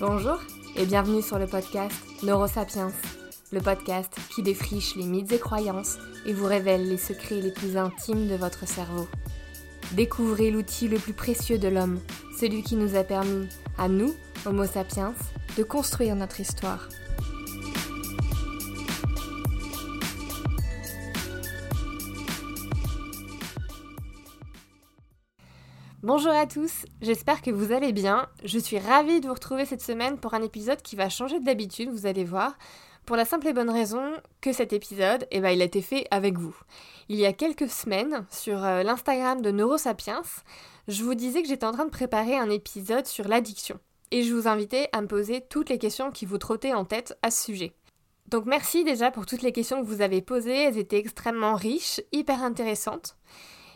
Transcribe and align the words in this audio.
Bonjour 0.00 0.40
et 0.76 0.86
bienvenue 0.86 1.20
sur 1.20 1.38
le 1.38 1.46
podcast 1.46 1.94
Neurosapiens, 2.22 2.90
le 3.52 3.60
podcast 3.60 4.10
qui 4.34 4.42
défriche 4.42 4.96
les 4.96 5.04
mythes 5.04 5.30
et 5.32 5.38
croyances 5.38 5.98
et 6.24 6.32
vous 6.32 6.46
révèle 6.46 6.88
les 6.88 6.96
secrets 6.96 7.42
les 7.42 7.50
plus 7.50 7.76
intimes 7.76 8.26
de 8.26 8.34
votre 8.34 8.66
cerveau. 8.66 9.06
Découvrez 9.92 10.50
l'outil 10.50 10.88
le 10.88 10.96
plus 10.96 11.12
précieux 11.12 11.58
de 11.58 11.68
l'homme, 11.68 12.00
celui 12.40 12.62
qui 12.62 12.76
nous 12.76 12.96
a 12.96 13.04
permis, 13.04 13.46
à 13.76 13.88
nous, 13.88 14.14
Homo 14.46 14.64
sapiens, 14.64 15.12
de 15.58 15.62
construire 15.64 16.16
notre 16.16 16.40
histoire. 16.40 16.88
Bonjour 26.02 26.32
à 26.32 26.46
tous, 26.46 26.86
j'espère 27.02 27.42
que 27.42 27.50
vous 27.50 27.72
allez 27.72 27.92
bien. 27.92 28.26
Je 28.42 28.58
suis 28.58 28.78
ravie 28.78 29.20
de 29.20 29.26
vous 29.26 29.34
retrouver 29.34 29.66
cette 29.66 29.82
semaine 29.82 30.16
pour 30.16 30.32
un 30.32 30.40
épisode 30.40 30.80
qui 30.80 30.96
va 30.96 31.10
changer 31.10 31.40
d'habitude, 31.40 31.90
vous 31.90 32.06
allez 32.06 32.24
voir, 32.24 32.56
pour 33.04 33.16
la 33.16 33.26
simple 33.26 33.48
et 33.48 33.52
bonne 33.52 33.68
raison 33.68 34.00
que 34.40 34.54
cet 34.54 34.72
épisode, 34.72 35.26
eh 35.30 35.40
ben, 35.40 35.50
il 35.50 35.60
a 35.60 35.66
été 35.66 35.82
fait 35.82 36.06
avec 36.10 36.38
vous. 36.38 36.56
Il 37.10 37.18
y 37.18 37.26
a 37.26 37.34
quelques 37.34 37.68
semaines, 37.68 38.24
sur 38.30 38.64
euh, 38.64 38.82
l'Instagram 38.82 39.42
de 39.42 39.50
Neurosapiens, 39.50 40.22
je 40.88 41.04
vous 41.04 41.14
disais 41.14 41.42
que 41.42 41.48
j'étais 41.48 41.66
en 41.66 41.72
train 41.72 41.84
de 41.84 41.90
préparer 41.90 42.38
un 42.38 42.48
épisode 42.48 43.04
sur 43.04 43.28
l'addiction. 43.28 43.78
Et 44.10 44.22
je 44.22 44.34
vous 44.34 44.48
invitais 44.48 44.88
à 44.92 45.02
me 45.02 45.06
poser 45.06 45.42
toutes 45.50 45.68
les 45.68 45.78
questions 45.78 46.10
qui 46.12 46.24
vous 46.24 46.38
trottaient 46.38 46.72
en 46.72 46.86
tête 46.86 47.18
à 47.20 47.30
ce 47.30 47.44
sujet. 47.44 47.74
Donc 48.26 48.46
merci 48.46 48.84
déjà 48.84 49.10
pour 49.10 49.26
toutes 49.26 49.42
les 49.42 49.52
questions 49.52 49.82
que 49.82 49.86
vous 49.86 50.00
avez 50.00 50.22
posées, 50.22 50.62
elles 50.62 50.78
étaient 50.78 50.98
extrêmement 50.98 51.56
riches, 51.56 52.00
hyper 52.10 52.42
intéressantes. 52.42 53.18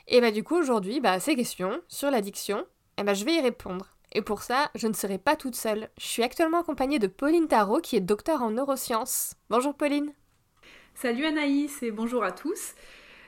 Et 0.06 0.20
bah 0.20 0.30
du 0.30 0.44
coup 0.44 0.56
aujourd'hui, 0.56 1.00
bah, 1.00 1.18
ces 1.18 1.34
questions 1.34 1.80
sur 1.88 2.10
l'addiction, 2.10 2.66
eh 2.98 3.02
bah, 3.02 3.14
je 3.14 3.24
vais 3.24 3.36
y 3.36 3.40
répondre. 3.40 3.88
Et 4.12 4.22
pour 4.22 4.42
ça, 4.42 4.70
je 4.74 4.86
ne 4.86 4.92
serai 4.92 5.18
pas 5.18 5.34
toute 5.34 5.56
seule. 5.56 5.88
Je 5.98 6.06
suis 6.06 6.22
actuellement 6.22 6.60
accompagnée 6.60 6.98
de 6.98 7.06
Pauline 7.06 7.48
Tarot 7.48 7.80
qui 7.80 7.96
est 7.96 8.00
docteur 8.00 8.42
en 8.42 8.50
neurosciences. 8.50 9.34
Bonjour 9.50 9.74
Pauline. 9.74 10.12
Salut 10.94 11.24
Anaïs 11.24 11.82
et 11.82 11.90
bonjour 11.90 12.22
à 12.22 12.30
tous. 12.30 12.74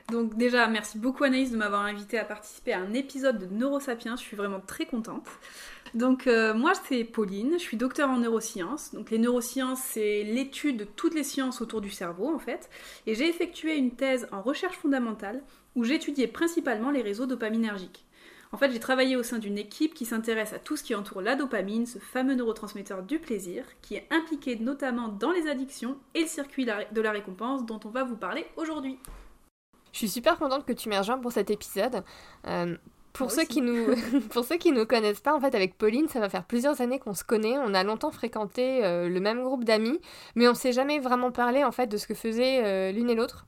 Donc 0.09 0.37
déjà, 0.37 0.67
merci 0.67 0.97
beaucoup 0.97 1.25
Anaïs 1.25 1.51
de 1.51 1.57
m'avoir 1.57 1.81
invité 1.81 2.17
à 2.17 2.23
participer 2.23 2.71
à 2.71 2.79
un 2.79 2.93
épisode 2.93 3.39
de 3.39 3.53
Neurosapiens. 3.53 4.15
Je 4.15 4.21
suis 4.21 4.37
vraiment 4.37 4.61
très 4.61 4.85
contente. 4.85 5.27
Donc 5.93 6.27
euh, 6.27 6.53
moi 6.53 6.73
c'est 6.87 7.03
Pauline, 7.03 7.53
je 7.53 7.63
suis 7.63 7.75
docteur 7.75 8.09
en 8.09 8.17
neurosciences. 8.17 8.93
Donc 8.93 9.09
les 9.09 9.17
neurosciences 9.17 9.81
c'est 9.81 10.23
l'étude 10.23 10.77
de 10.77 10.83
toutes 10.85 11.13
les 11.13 11.23
sciences 11.23 11.59
autour 11.59 11.81
du 11.81 11.89
cerveau 11.89 12.33
en 12.33 12.39
fait. 12.39 12.69
Et 13.05 13.15
j'ai 13.15 13.27
effectué 13.27 13.75
une 13.75 13.91
thèse 13.91 14.29
en 14.31 14.41
recherche 14.41 14.77
fondamentale 14.77 15.43
où 15.77 15.85
j'étudiais 15.85 16.27
principalement 16.27 16.91
les 16.91 17.03
réseaux 17.03 17.27
dopaminergiques. 17.27 18.03
En 18.51 18.57
fait, 18.57 18.71
j'ai 18.71 18.79
travaillé 18.79 19.15
au 19.15 19.23
sein 19.23 19.39
d'une 19.39 19.57
équipe 19.57 19.93
qui 19.93 20.05
s'intéresse 20.05 20.53
à 20.53 20.59
tout 20.59 20.75
ce 20.75 20.83
qui 20.83 20.95
entoure 20.95 21.21
la 21.21 21.35
dopamine, 21.35 21.85
ce 21.85 21.99
fameux 21.99 22.33
neurotransmetteur 22.33 23.03
du 23.03 23.19
plaisir, 23.19 23.63
qui 23.81 23.95
est 23.95 24.07
impliqué 24.09 24.57
notamment 24.57 25.09
dans 25.09 25.31
les 25.31 25.47
addictions 25.47 25.97
et 26.15 26.21
le 26.21 26.27
circuit 26.27 26.65
de 26.65 27.01
la 27.01 27.11
récompense 27.11 27.65
dont 27.65 27.79
on 27.85 27.89
va 27.89 28.03
vous 28.03 28.15
parler 28.15 28.45
aujourd'hui. 28.55 28.97
Je 29.91 29.99
suis 29.99 30.09
super 30.09 30.37
contente 30.39 30.65
que 30.65 30.73
tu 30.73 30.89
m'aies 30.89 30.97
rejoint 30.97 31.19
pour 31.19 31.31
cet 31.31 31.51
épisode. 31.51 32.03
Euh, 32.47 32.75
pour, 33.13 33.31
ceux 33.31 33.43
qui 33.43 33.61
nous, 33.61 33.87
pour 34.29 34.45
ceux 34.45 34.57
qui 34.57 34.71
nous 34.71 34.85
connaissent 34.85 35.21
pas, 35.21 35.35
en 35.35 35.39
fait, 35.39 35.53
avec 35.53 35.77
Pauline, 35.77 36.07
ça 36.07 36.19
va 36.19 36.29
faire 36.29 36.45
plusieurs 36.45 36.81
années 36.81 36.99
qu'on 36.99 37.13
se 37.13 37.23
connaît. 37.23 37.57
On 37.57 37.73
a 37.73 37.83
longtemps 37.83 38.11
fréquenté 38.11 38.83
euh, 38.83 39.09
le 39.09 39.19
même 39.19 39.43
groupe 39.43 39.65
d'amis, 39.65 39.99
mais 40.35 40.47
on 40.47 40.53
s'est 40.53 40.73
jamais 40.73 40.99
vraiment 40.99 41.31
parlé 41.31 41.63
en 41.63 41.71
fait 41.71 41.87
de 41.87 41.97
ce 41.97 42.07
que 42.07 42.13
faisaient 42.13 42.63
euh, 42.63 42.91
l'une 42.91 43.09
et 43.09 43.15
l'autre. 43.15 43.45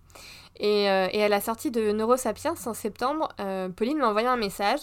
Euh, 0.62 1.08
et, 1.12 1.24
à 1.24 1.30
la 1.30 1.42
sortie 1.42 1.72
de 1.72 1.92
Neurosapiens 1.92 2.56
en 2.66 2.74
septembre, 2.74 3.30
euh, 3.40 3.70
Pauline 3.70 3.98
m'a 3.98 4.10
envoyé 4.10 4.28
un 4.28 4.38
message. 4.38 4.82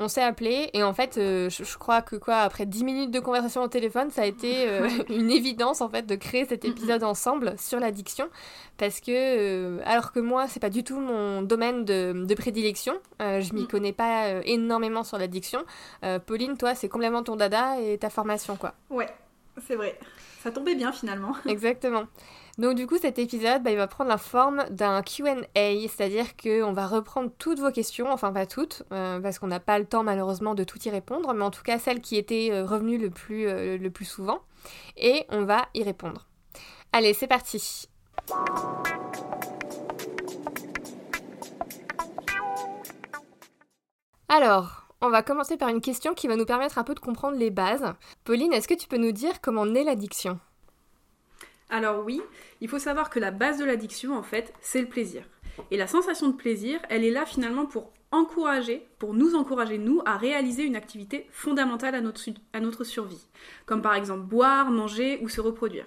On 0.00 0.08
s'est 0.08 0.22
appelé 0.22 0.70
et 0.72 0.82
en 0.82 0.94
fait, 0.94 1.16
euh, 1.16 1.48
je, 1.48 1.78
crois 1.78 2.02
que 2.02 2.16
quoi, 2.16 2.38
après 2.38 2.66
10 2.66 2.82
minutes 2.82 3.10
de 3.12 3.20
conversation 3.20 3.62
au 3.62 3.68
téléphone, 3.68 4.10
ça 4.10 4.22
a 4.22 4.26
été 4.26 4.66
une 5.10 5.30
évidence 5.30 5.80
en 5.80 5.88
fait 5.88 6.06
de 6.06 6.16
créer 6.16 6.44
cet 6.44 6.64
épisode 6.64 7.04
ensemble 7.04 7.54
sur 7.56 7.78
l'addiction 7.78 8.28
parce 8.78 9.00
que 9.00 9.80
alors 9.84 10.10
que 10.10 10.18
moi, 10.18 10.48
c'est 10.48 10.58
pas 10.58 10.70
du 10.70 10.82
tout 10.82 10.98
mon 10.98 11.42
domaine 11.42 11.84
de, 11.84 12.24
de 12.26 12.34
prédilection, 12.34 12.94
je 13.20 13.52
m'y 13.52 13.62
mm. 13.62 13.68
connais 13.68 13.92
pas 13.92 14.42
énormément 14.44 15.04
sur 15.04 15.18
l'addiction. 15.18 15.62
Pauline, 16.26 16.56
toi, 16.56 16.74
c'est 16.74 16.88
complètement 16.88 17.22
ton 17.22 17.36
dada 17.36 17.78
et 17.80 17.96
ta 17.98 18.10
formation 18.10 18.56
quoi. 18.56 18.74
Ouais, 18.90 19.08
c'est 19.68 19.76
vrai. 19.76 19.96
Ça 20.42 20.50
tombait 20.50 20.74
bien 20.74 20.90
finalement. 20.90 21.36
Exactement. 21.46 22.06
Donc 22.58 22.74
du 22.74 22.86
coup 22.86 22.98
cet 22.98 23.18
épisode, 23.18 23.62
bah, 23.62 23.74
va 23.74 23.86
prendre 23.86 24.10
la 24.10 24.18
forme 24.18 24.64
d'un 24.70 25.02
Q&A, 25.02 25.88
c'est-à-dire 25.88 26.36
qu'on 26.36 26.72
va 26.72 26.86
reprendre 26.86 27.30
toutes 27.38 27.58
vos 27.58 27.70
questions, 27.70 28.12
enfin 28.12 28.32
pas 28.32 28.44
toutes, 28.44 28.82
euh, 28.92 29.20
parce 29.20 29.38
qu'on 29.38 29.46
n'a 29.46 29.60
pas 29.60 29.78
le 29.78 29.86
temps 29.86 30.02
malheureusement 30.02 30.54
de 30.54 30.62
tout 30.62 30.78
y 30.84 30.90
répondre, 30.90 31.32
mais 31.32 31.44
en 31.44 31.50
tout 31.50 31.62
cas 31.62 31.78
celles 31.78 32.00
qui 32.00 32.16
étaient 32.16 32.50
euh, 32.52 32.66
revenues 32.66 32.98
le 32.98 33.08
plus, 33.08 33.46
euh, 33.46 33.78
le 33.78 33.90
plus 33.90 34.04
souvent, 34.04 34.40
et 34.98 35.24
on 35.30 35.44
va 35.44 35.66
y 35.72 35.82
répondre. 35.82 36.28
Allez, 36.92 37.14
c'est 37.14 37.26
parti 37.26 37.88
Alors, 44.28 44.88
on 45.00 45.08
va 45.08 45.22
commencer 45.22 45.56
par 45.56 45.70
une 45.70 45.80
question 45.80 46.14
qui 46.14 46.28
va 46.28 46.36
nous 46.36 46.46
permettre 46.46 46.78
un 46.78 46.84
peu 46.84 46.94
de 46.94 47.00
comprendre 47.00 47.36
les 47.36 47.50
bases. 47.50 47.94
Pauline, 48.24 48.52
est-ce 48.52 48.68
que 48.68 48.74
tu 48.74 48.88
peux 48.88 48.98
nous 48.98 49.12
dire 49.12 49.40
comment 49.40 49.66
naît 49.66 49.84
l'addiction? 49.84 50.38
Alors 51.72 52.04
oui, 52.04 52.20
il 52.60 52.68
faut 52.68 52.78
savoir 52.78 53.08
que 53.08 53.18
la 53.18 53.30
base 53.30 53.58
de 53.58 53.64
l'addiction, 53.64 54.14
en 54.14 54.22
fait, 54.22 54.52
c'est 54.60 54.82
le 54.82 54.88
plaisir. 54.88 55.24
Et 55.70 55.78
la 55.78 55.86
sensation 55.86 56.28
de 56.28 56.36
plaisir, 56.36 56.78
elle 56.90 57.02
est 57.02 57.10
là 57.10 57.24
finalement 57.24 57.64
pour 57.64 57.92
encourager, 58.10 58.86
pour 58.98 59.14
nous 59.14 59.34
encourager, 59.34 59.78
nous, 59.78 60.02
à 60.04 60.18
réaliser 60.18 60.64
une 60.64 60.76
activité 60.76 61.26
fondamentale 61.30 61.94
à 61.94 62.02
notre, 62.02 62.84
survie, 62.84 63.26
comme 63.64 63.80
par 63.80 63.94
exemple 63.94 64.26
boire, 64.26 64.70
manger 64.70 65.18
ou 65.22 65.30
se 65.30 65.40
reproduire. 65.40 65.86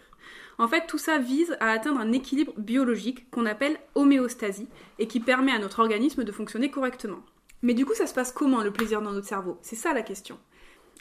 En 0.57 0.67
fait, 0.67 0.87
tout 0.87 0.97
ça 0.97 1.19
vise 1.19 1.55
à 1.59 1.69
atteindre 1.69 1.99
un 1.99 2.13
équilibre 2.13 2.53
biologique 2.57 3.29
qu'on 3.29 3.45
appelle 3.45 3.77
homéostasie 3.93 4.69
et 4.97 5.07
qui 5.07 5.19
permet 5.19 5.51
à 5.51 5.59
notre 5.59 5.79
organisme 5.79 6.23
de 6.23 6.31
fonctionner 6.31 6.71
correctement. 6.71 7.19
Mais 7.61 7.75
du 7.75 7.85
coup, 7.85 7.93
ça 7.93 8.07
se 8.07 8.13
passe 8.13 8.31
comment 8.31 8.63
le 8.63 8.71
plaisir 8.71 9.03
dans 9.03 9.11
notre 9.11 9.27
cerveau? 9.27 9.59
C'est 9.61 9.75
ça 9.75 9.93
la 9.93 10.01
question. 10.01 10.39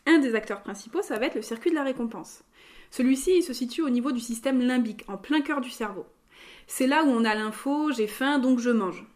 Un 0.07 0.19
des 0.19 0.35
acteurs 0.35 0.63
principaux, 0.63 1.03
ça 1.03 1.19
va 1.19 1.27
être 1.27 1.35
le 1.35 1.43
circuit 1.43 1.71
de 1.71 1.75
la 1.75 1.83
récompense. 1.83 2.45
Celui-ci 2.91 3.43
se 3.43 3.53
situe 3.53 3.83
au 3.83 3.91
niveau 3.91 4.13
du 4.13 4.21
système 4.21 4.61
limbique, 4.61 5.05
en 5.09 5.17
plein 5.17 5.41
cœur 5.41 5.61
du 5.61 5.71
cerveau. 5.71 6.07
C'est 6.67 6.87
là 6.87 7.05
où 7.05 7.09
on 7.09 7.25
a 7.25 7.35
l'info 7.35 7.91
j'ai 7.93 8.07
faim 8.07 8.39
donc 8.39 8.59
je 8.59 8.71
mange. 8.71 9.07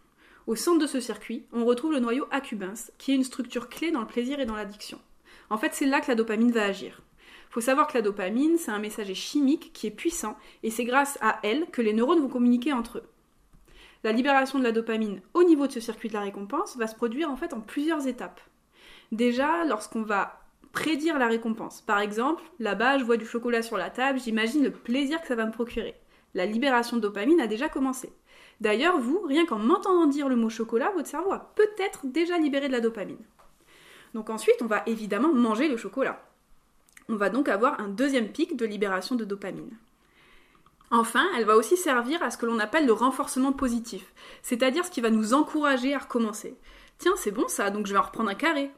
Au 0.46 0.56
centre 0.56 0.78
de 0.78 0.86
ce 0.86 0.98
circuit, 0.98 1.44
on 1.52 1.66
retrouve 1.66 1.92
le 1.92 2.00
noyau 2.00 2.26
accumbens, 2.30 2.90
qui 2.96 3.12
est 3.12 3.16
une 3.16 3.24
structure 3.24 3.68
clé 3.68 3.90
dans 3.90 4.00
le 4.00 4.06
plaisir 4.06 4.40
et 4.40 4.46
dans 4.46 4.56
l'addiction. 4.56 4.98
En 5.50 5.58
fait, 5.58 5.74
c'est 5.74 5.86
là 5.86 6.00
que 6.00 6.08
la 6.08 6.14
dopamine 6.14 6.52
va 6.52 6.64
agir. 6.64 7.02
Faut 7.50 7.60
savoir 7.60 7.86
que 7.86 7.94
la 7.94 8.02
dopamine, 8.02 8.56
c'est 8.56 8.70
un 8.70 8.78
messager 8.78 9.14
chimique 9.14 9.72
qui 9.72 9.86
est 9.86 9.90
puissant 9.90 10.36
et 10.62 10.70
c'est 10.70 10.84
grâce 10.84 11.18
à 11.20 11.38
elle 11.42 11.66
que 11.66 11.82
les 11.82 11.92
neurones 11.92 12.20
vont 12.20 12.28
communiquer 12.28 12.72
entre 12.72 12.98
eux. 12.98 13.08
La 14.04 14.12
libération 14.12 14.58
de 14.58 14.64
la 14.64 14.72
dopamine 14.72 15.20
au 15.34 15.42
niveau 15.42 15.66
de 15.66 15.72
ce 15.72 15.80
circuit 15.80 16.08
de 16.08 16.14
la 16.14 16.20
récompense 16.20 16.76
va 16.76 16.86
se 16.86 16.94
produire 16.94 17.30
en 17.30 17.36
fait 17.36 17.52
en 17.52 17.60
plusieurs 17.60 18.06
étapes. 18.06 18.40
Déjà, 19.12 19.64
lorsqu'on 19.64 20.02
va 20.02 20.37
prédire 20.72 21.18
la 21.18 21.28
récompense. 21.28 21.80
Par 21.82 22.00
exemple, 22.00 22.42
là-bas, 22.58 22.98
je 22.98 23.04
vois 23.04 23.16
du 23.16 23.26
chocolat 23.26 23.62
sur 23.62 23.76
la 23.76 23.90
table, 23.90 24.20
j'imagine 24.20 24.62
le 24.62 24.70
plaisir 24.70 25.20
que 25.20 25.28
ça 25.28 25.34
va 25.34 25.46
me 25.46 25.52
procurer. 25.52 25.94
La 26.34 26.46
libération 26.46 26.96
de 26.96 27.02
dopamine 27.02 27.40
a 27.40 27.46
déjà 27.46 27.68
commencé. 27.68 28.12
D'ailleurs, 28.60 28.98
vous, 28.98 29.20
rien 29.26 29.46
qu'en 29.46 29.58
m'entendant 29.58 30.06
dire 30.06 30.28
le 30.28 30.36
mot 30.36 30.50
chocolat, 30.50 30.90
votre 30.94 31.08
cerveau 31.08 31.32
a 31.32 31.52
peut-être 31.54 32.06
déjà 32.06 32.38
libéré 32.38 32.68
de 32.68 32.72
la 32.72 32.80
dopamine. 32.80 33.24
Donc 34.14 34.30
ensuite, 34.30 34.60
on 34.62 34.66
va 34.66 34.82
évidemment 34.86 35.32
manger 35.32 35.68
le 35.68 35.76
chocolat. 35.76 36.22
On 37.08 37.16
va 37.16 37.30
donc 37.30 37.48
avoir 37.48 37.80
un 37.80 37.88
deuxième 37.88 38.28
pic 38.28 38.56
de 38.56 38.66
libération 38.66 39.14
de 39.14 39.24
dopamine. 39.24 39.70
Enfin, 40.90 41.26
elle 41.36 41.44
va 41.44 41.56
aussi 41.56 41.76
servir 41.76 42.22
à 42.22 42.30
ce 42.30 42.38
que 42.38 42.46
l'on 42.46 42.58
appelle 42.58 42.86
le 42.86 42.92
renforcement 42.92 43.52
positif, 43.52 44.12
c'est-à-dire 44.42 44.84
ce 44.84 44.90
qui 44.90 45.02
va 45.02 45.10
nous 45.10 45.34
encourager 45.34 45.94
à 45.94 45.98
recommencer. 45.98 46.56
Tiens, 46.98 47.12
c'est 47.16 47.30
bon 47.30 47.46
ça, 47.46 47.70
donc 47.70 47.86
je 47.86 47.92
vais 47.92 47.98
en 47.98 48.02
reprendre 48.02 48.30
un 48.30 48.34
carré 48.34 48.70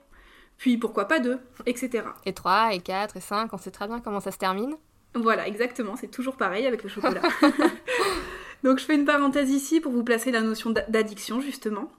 puis 0.61 0.77
pourquoi 0.77 1.07
pas 1.07 1.21
deux, 1.21 1.39
etc. 1.65 2.05
Et 2.27 2.35
3, 2.35 2.75
et 2.75 2.81
4, 2.81 3.17
et 3.17 3.21
5, 3.21 3.51
on 3.55 3.57
sait 3.57 3.71
très 3.71 3.89
bien 3.89 3.99
comment 3.99 4.21
ça 4.21 4.31
se 4.31 4.37
termine. 4.37 4.77
Voilà, 5.15 5.49
exactement, 5.49 5.97
c'est 5.97 6.11
toujours 6.11 6.37
pareil 6.37 6.67
avec 6.67 6.83
le 6.83 6.91
chocolat. 6.91 7.23
Donc 8.63 8.79
je 8.79 8.85
fais 8.85 8.95
une 8.95 9.07
parenthèse 9.07 9.51
ici 9.51 9.81
pour 9.81 9.91
vous 9.91 10.05
placer 10.05 10.31
la 10.31 10.43
notion 10.43 10.71
d'addiction 10.71 11.41
justement. 11.41 11.91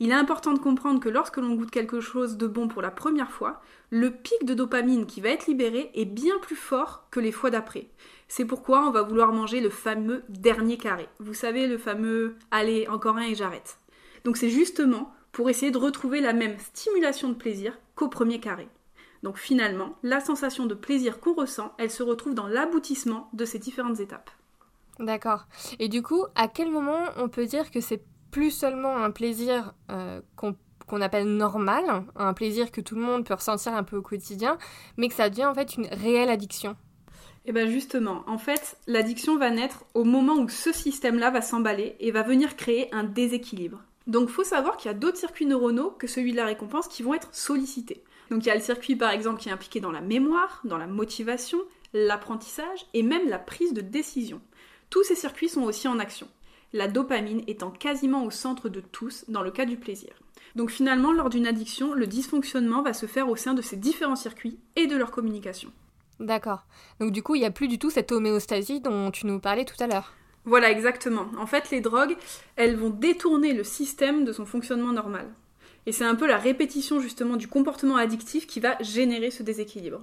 Il 0.00 0.10
est 0.10 0.14
important 0.14 0.52
de 0.52 0.58
comprendre 0.58 0.98
que 0.98 1.08
lorsque 1.08 1.36
l'on 1.36 1.54
goûte 1.54 1.70
quelque 1.70 2.00
chose 2.00 2.36
de 2.36 2.48
bon 2.48 2.66
pour 2.66 2.82
la 2.82 2.90
première 2.90 3.30
fois, 3.30 3.62
le 3.90 4.10
pic 4.10 4.44
de 4.44 4.54
dopamine 4.54 5.06
qui 5.06 5.20
va 5.20 5.28
être 5.28 5.46
libéré 5.46 5.92
est 5.94 6.04
bien 6.04 6.38
plus 6.40 6.56
fort 6.56 7.06
que 7.12 7.20
les 7.20 7.32
fois 7.32 7.50
d'après. 7.50 7.86
C'est 8.26 8.44
pourquoi 8.44 8.80
on 8.80 8.90
va 8.90 9.02
vouloir 9.02 9.32
manger 9.32 9.60
le 9.60 9.70
fameux 9.70 10.24
dernier 10.28 10.76
carré. 10.76 11.08
Vous 11.20 11.34
savez, 11.34 11.68
le 11.68 11.78
fameux 11.78 12.34
allez, 12.50 12.88
encore 12.88 13.16
un 13.16 13.22
et 13.22 13.36
j'arrête. 13.36 13.78
Donc 14.24 14.36
c'est 14.36 14.50
justement 14.50 15.14
pour 15.32 15.50
essayer 15.50 15.70
de 15.70 15.78
retrouver 15.78 16.20
la 16.20 16.32
même 16.32 16.58
stimulation 16.58 17.28
de 17.28 17.34
plaisir 17.34 17.78
qu'au 17.94 18.08
premier 18.08 18.40
carré. 18.40 18.68
Donc 19.22 19.36
finalement, 19.36 19.96
la 20.02 20.20
sensation 20.20 20.66
de 20.66 20.74
plaisir 20.74 21.20
qu'on 21.20 21.34
ressent, 21.34 21.72
elle 21.78 21.90
se 21.90 22.02
retrouve 22.02 22.34
dans 22.34 22.46
l'aboutissement 22.46 23.28
de 23.32 23.44
ces 23.44 23.58
différentes 23.58 24.00
étapes. 24.00 24.30
D'accord. 24.98 25.46
Et 25.78 25.88
du 25.88 26.02
coup, 26.02 26.24
à 26.34 26.48
quel 26.48 26.70
moment 26.70 27.00
on 27.16 27.28
peut 27.28 27.46
dire 27.46 27.70
que 27.70 27.80
c'est 27.80 28.02
plus 28.30 28.50
seulement 28.50 28.96
un 28.96 29.10
plaisir 29.10 29.74
euh, 29.90 30.20
qu'on 30.36 31.00
appelle 31.00 31.26
normal, 31.26 32.04
un 32.16 32.34
plaisir 32.34 32.70
que 32.70 32.80
tout 32.80 32.94
le 32.94 33.00
monde 33.00 33.24
peut 33.24 33.34
ressentir 33.34 33.74
un 33.74 33.84
peu 33.84 33.96
au 33.96 34.02
quotidien, 34.02 34.58
mais 34.96 35.08
que 35.08 35.14
ça 35.14 35.30
devient 35.30 35.46
en 35.46 35.54
fait 35.54 35.76
une 35.76 35.86
réelle 35.86 36.30
addiction? 36.30 36.76
Et 37.44 37.50
eh 37.50 37.52
bien 37.52 37.66
justement, 37.66 38.24
en 38.26 38.36
fait, 38.36 38.76
l'addiction 38.86 39.38
va 39.38 39.50
naître 39.50 39.84
au 39.94 40.04
moment 40.04 40.34
où 40.34 40.50
ce 40.50 40.70
système-là 40.70 41.30
va 41.30 41.40
s'emballer 41.40 41.96
et 41.98 42.10
va 42.10 42.22
venir 42.22 42.56
créer 42.56 42.94
un 42.94 43.04
déséquilibre. 43.04 43.78
Donc 44.08 44.30
faut 44.30 44.44
savoir 44.44 44.76
qu'il 44.76 44.90
y 44.90 44.94
a 44.94 44.96
d'autres 44.96 45.18
circuits 45.18 45.46
neuronaux 45.46 45.90
que 45.90 46.06
celui 46.06 46.32
de 46.32 46.36
la 46.36 46.46
récompense 46.46 46.88
qui 46.88 47.02
vont 47.02 47.14
être 47.14 47.28
sollicités. 47.32 48.02
Donc 48.30 48.44
il 48.44 48.48
y 48.48 48.50
a 48.50 48.54
le 48.54 48.60
circuit 48.60 48.96
par 48.96 49.10
exemple 49.10 49.40
qui 49.40 49.50
est 49.50 49.52
impliqué 49.52 49.80
dans 49.80 49.92
la 49.92 50.00
mémoire, 50.00 50.62
dans 50.64 50.78
la 50.78 50.86
motivation, 50.86 51.58
l'apprentissage 51.92 52.86
et 52.94 53.02
même 53.02 53.28
la 53.28 53.38
prise 53.38 53.74
de 53.74 53.82
décision. 53.82 54.40
Tous 54.90 55.04
ces 55.04 55.14
circuits 55.14 55.50
sont 55.50 55.62
aussi 55.62 55.88
en 55.88 55.98
action. 55.98 56.26
La 56.72 56.88
dopamine 56.88 57.42
étant 57.46 57.70
quasiment 57.70 58.24
au 58.24 58.30
centre 58.30 58.68
de 58.68 58.80
tous 58.80 59.24
dans 59.28 59.42
le 59.42 59.50
cas 59.50 59.66
du 59.66 59.76
plaisir. 59.76 60.10
Donc 60.56 60.70
finalement, 60.70 61.12
lors 61.12 61.28
d'une 61.28 61.46
addiction, 61.46 61.92
le 61.92 62.06
dysfonctionnement 62.06 62.82
va 62.82 62.94
se 62.94 63.06
faire 63.06 63.28
au 63.28 63.36
sein 63.36 63.54
de 63.54 63.62
ces 63.62 63.76
différents 63.76 64.16
circuits 64.16 64.58
et 64.76 64.86
de 64.86 64.96
leur 64.96 65.10
communication. 65.10 65.70
D'accord. 66.18 66.64
Donc 67.00 67.12
du 67.12 67.22
coup, 67.22 67.34
il 67.34 67.40
n'y 67.40 67.46
a 67.46 67.50
plus 67.50 67.68
du 67.68 67.78
tout 67.78 67.90
cette 67.90 68.12
homéostasie 68.12 68.80
dont 68.80 69.10
tu 69.10 69.26
nous 69.26 69.38
parlais 69.38 69.64
tout 69.64 69.80
à 69.82 69.86
l'heure. 69.86 70.14
Voilà, 70.48 70.70
exactement. 70.70 71.26
En 71.38 71.46
fait, 71.46 71.70
les 71.70 71.82
drogues, 71.82 72.16
elles 72.56 72.74
vont 72.74 72.88
détourner 72.88 73.52
le 73.52 73.64
système 73.64 74.24
de 74.24 74.32
son 74.32 74.46
fonctionnement 74.46 74.92
normal. 74.92 75.26
Et 75.84 75.92
c'est 75.92 76.06
un 76.06 76.14
peu 76.14 76.26
la 76.26 76.38
répétition 76.38 77.00
justement 77.00 77.36
du 77.36 77.48
comportement 77.48 77.96
addictif 77.96 78.46
qui 78.46 78.58
va 78.58 78.78
générer 78.80 79.30
ce 79.30 79.42
déséquilibre. 79.42 80.00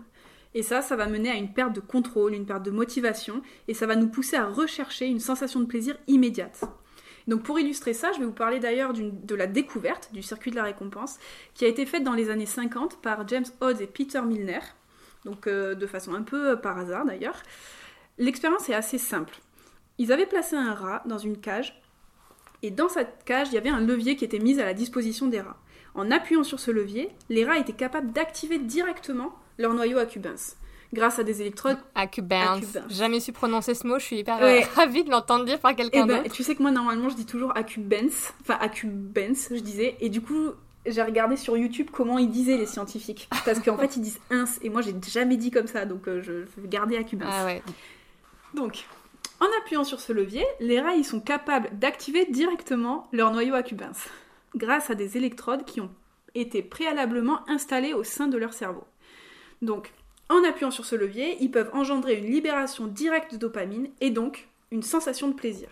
Et 0.54 0.62
ça, 0.62 0.84
ça 0.84 0.96
va 0.96 1.08
mener 1.08 1.32
à 1.32 1.34
une 1.34 1.52
perte 1.52 1.74
de 1.74 1.80
contrôle, 1.80 2.36
une 2.36 2.46
perte 2.46 2.62
de 2.62 2.70
motivation, 2.70 3.42
et 3.68 3.74
ça 3.74 3.88
va 3.88 3.96
nous 3.96 4.08
pousser 4.08 4.36
à 4.36 4.46
rechercher 4.46 5.08
une 5.08 5.20
sensation 5.20 5.62
de 5.62 5.66
plaisir 5.66 5.98
immédiate. 6.06 6.62
Donc 7.28 7.42
pour 7.42 7.60
illustrer 7.60 7.96
ça, 7.96 8.12
je 8.12 8.20
vais 8.20 8.26
vous 8.26 8.32
parler 8.32 8.60
d'ailleurs 8.60 8.94
de 8.94 9.36
la 9.36 9.48
découverte 9.48 10.12
du 10.14 10.22
circuit 10.22 10.52
de 10.52 10.58
la 10.58 10.64
récompense, 10.64 11.18
qui 11.56 11.66
a 11.66 11.68
été 11.68 11.88
faite 11.88 12.04
dans 12.04 12.14
les 12.14 12.30
années 12.30 12.46
50 12.46 13.02
par 13.02 13.28
James 13.28 13.46
Hodge 13.62 13.82
et 13.82 13.88
Peter 13.88 14.22
Milner, 14.22 14.60
donc 15.24 15.48
euh, 15.48 15.74
de 15.74 15.88
façon 15.88 16.14
un 16.14 16.22
peu 16.22 16.52
euh, 16.52 16.56
par 16.56 16.78
hasard 16.78 17.04
d'ailleurs. 17.04 17.42
L'expérience 18.20 18.70
est 18.70 18.76
assez 18.76 19.00
simple. 19.00 19.40
Ils 19.98 20.12
avaient 20.12 20.26
placé 20.26 20.56
un 20.56 20.74
rat 20.74 21.04
dans 21.06 21.18
une 21.18 21.38
cage, 21.38 21.82
et 22.62 22.72
dans 22.72 22.90
cette 22.90 23.24
cage, 23.26 23.50
il 23.50 23.54
y 23.56 23.58
avait 23.58 23.70
un 23.70 23.82
levier 23.82 24.16
qui 24.16 24.26
était 24.26 24.40
mis 24.40 24.60
à 24.60 24.66
la 24.66 24.74
disposition 24.74 25.28
des 25.28 25.42
rats. 25.42 25.58
En 25.94 26.12
appuyant 26.12 26.44
sur 26.44 26.60
ce 26.60 26.72
levier, 26.72 27.10
les 27.30 27.46
rats 27.46 27.58
étaient 27.58 27.74
capables 27.74 28.12
d'activer 28.12 28.58
directement 28.58 29.34
leur 29.58 29.74
noyau 29.74 29.98
accumbens 29.98 30.58
grâce 30.94 31.20
à 31.20 31.24
des 31.24 31.42
électrodes. 31.42 31.78
Accumbens. 31.94 32.62
Jamais 32.90 33.20
su 33.20 33.32
prononcer 33.32 33.76
ce 33.76 33.86
mot, 33.86 34.00
je 34.00 34.06
suis 34.06 34.18
hyper 34.18 34.42
euh, 34.42 34.62
ravie 34.76 35.04
de 35.04 35.12
l'entendre 35.12 35.46
dire 35.46 35.60
par 35.60 35.76
quelqu'un 35.76 36.06
eh 36.06 36.08
ben, 36.08 36.24
Tu 36.32 36.44
sais 36.44 36.56
que 36.56 36.62
moi, 36.62 36.72
normalement, 36.72 37.10
je 37.10 37.16
dis 37.16 37.26
toujours 37.26 37.56
accumbens, 37.56 38.34
enfin 38.42 38.58
accumbens, 38.60 39.50
je 39.52 39.60
disais, 39.60 39.96
et 40.00 40.10
du 40.10 40.22
coup, 40.22 40.52
j'ai 40.86 41.02
regardé 41.02 41.36
sur 41.36 41.58
YouTube 41.58 41.90
comment 41.92 42.18
ils 42.18 42.30
disaient 42.30 42.58
les 42.58 42.66
scientifiques. 42.66 43.30
Parce 43.46 43.60
qu'en 43.60 43.78
fait, 43.78 43.96
ils 43.98 44.02
disent 44.02 44.20
ins, 44.32 44.46
et 44.62 44.70
moi, 44.70 44.82
j'ai 44.82 44.96
jamais 45.08 45.38
dit 45.38 45.52
comme 45.52 45.68
ça, 45.68 45.86
donc 45.86 46.08
euh, 46.08 46.22
je 46.22 46.32
vais 46.62 46.68
garder 46.68 46.98
accumbens. 46.98 47.28
Ah 47.30 47.46
ouais. 47.46 47.62
Donc, 48.54 48.86
en 49.40 49.48
appuyant 49.60 49.84
sur 49.84 50.00
ce 50.00 50.14
levier, 50.14 50.46
les 50.60 50.80
rats 50.80 51.02
sont 51.04 51.20
capables 51.20 51.70
d'activer 51.78 52.26
directement 52.26 53.08
leur 53.12 53.32
noyau 53.32 53.56
accumbens 53.56 54.08
grâce 54.56 54.90
à 54.90 54.96
des 54.96 55.18
électrodes 55.18 55.66
qui 55.66 55.82
ont 55.82 55.92
été 56.36 56.62
préalablement 56.62 57.48
installées 57.50 57.94
au 57.94 58.04
sein 58.04 58.28
de 58.28 58.38
leur 58.38 58.54
cerveau. 58.54 58.84
Donc, 59.62 59.92
en 60.30 60.44
appuyant 60.44 60.72
sur 60.72 60.86
ce 60.86 60.96
levier, 60.96 61.38
ils 61.40 61.52
peuvent 61.52 61.70
engendrer 61.74 62.18
une 62.18 62.32
libération 62.32 62.88
directe 62.88 63.34
de 63.34 63.38
dopamine 63.38 63.90
et 64.02 64.10
donc 64.10 64.48
une 64.72 64.84
sensation 64.84 65.28
de 65.28 65.34
plaisir. 65.34 65.70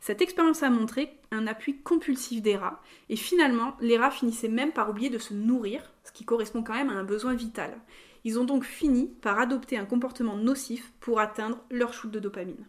Cette 0.00 0.20
expérience 0.20 0.64
a 0.64 0.70
montré 0.70 1.16
un 1.30 1.46
appui 1.46 1.78
compulsif 1.78 2.42
des 2.42 2.56
rats, 2.56 2.80
et 3.08 3.16
finalement, 3.16 3.76
les 3.80 3.96
rats 3.96 4.10
finissaient 4.10 4.48
même 4.48 4.72
par 4.72 4.90
oublier 4.90 5.10
de 5.10 5.18
se 5.18 5.32
nourrir, 5.32 5.92
ce 6.02 6.10
qui 6.10 6.24
correspond 6.24 6.64
quand 6.64 6.74
même 6.74 6.90
à 6.90 6.94
un 6.94 7.04
besoin 7.04 7.34
vital. 7.34 7.78
Ils 8.24 8.40
ont 8.40 8.44
donc 8.44 8.64
fini 8.64 9.06
par 9.20 9.38
adopter 9.38 9.78
un 9.78 9.84
comportement 9.84 10.36
nocif 10.36 10.92
pour 11.00 11.20
atteindre 11.20 11.58
leur 11.70 11.92
shoot 11.92 12.10
de 12.10 12.18
dopamine. 12.18 12.66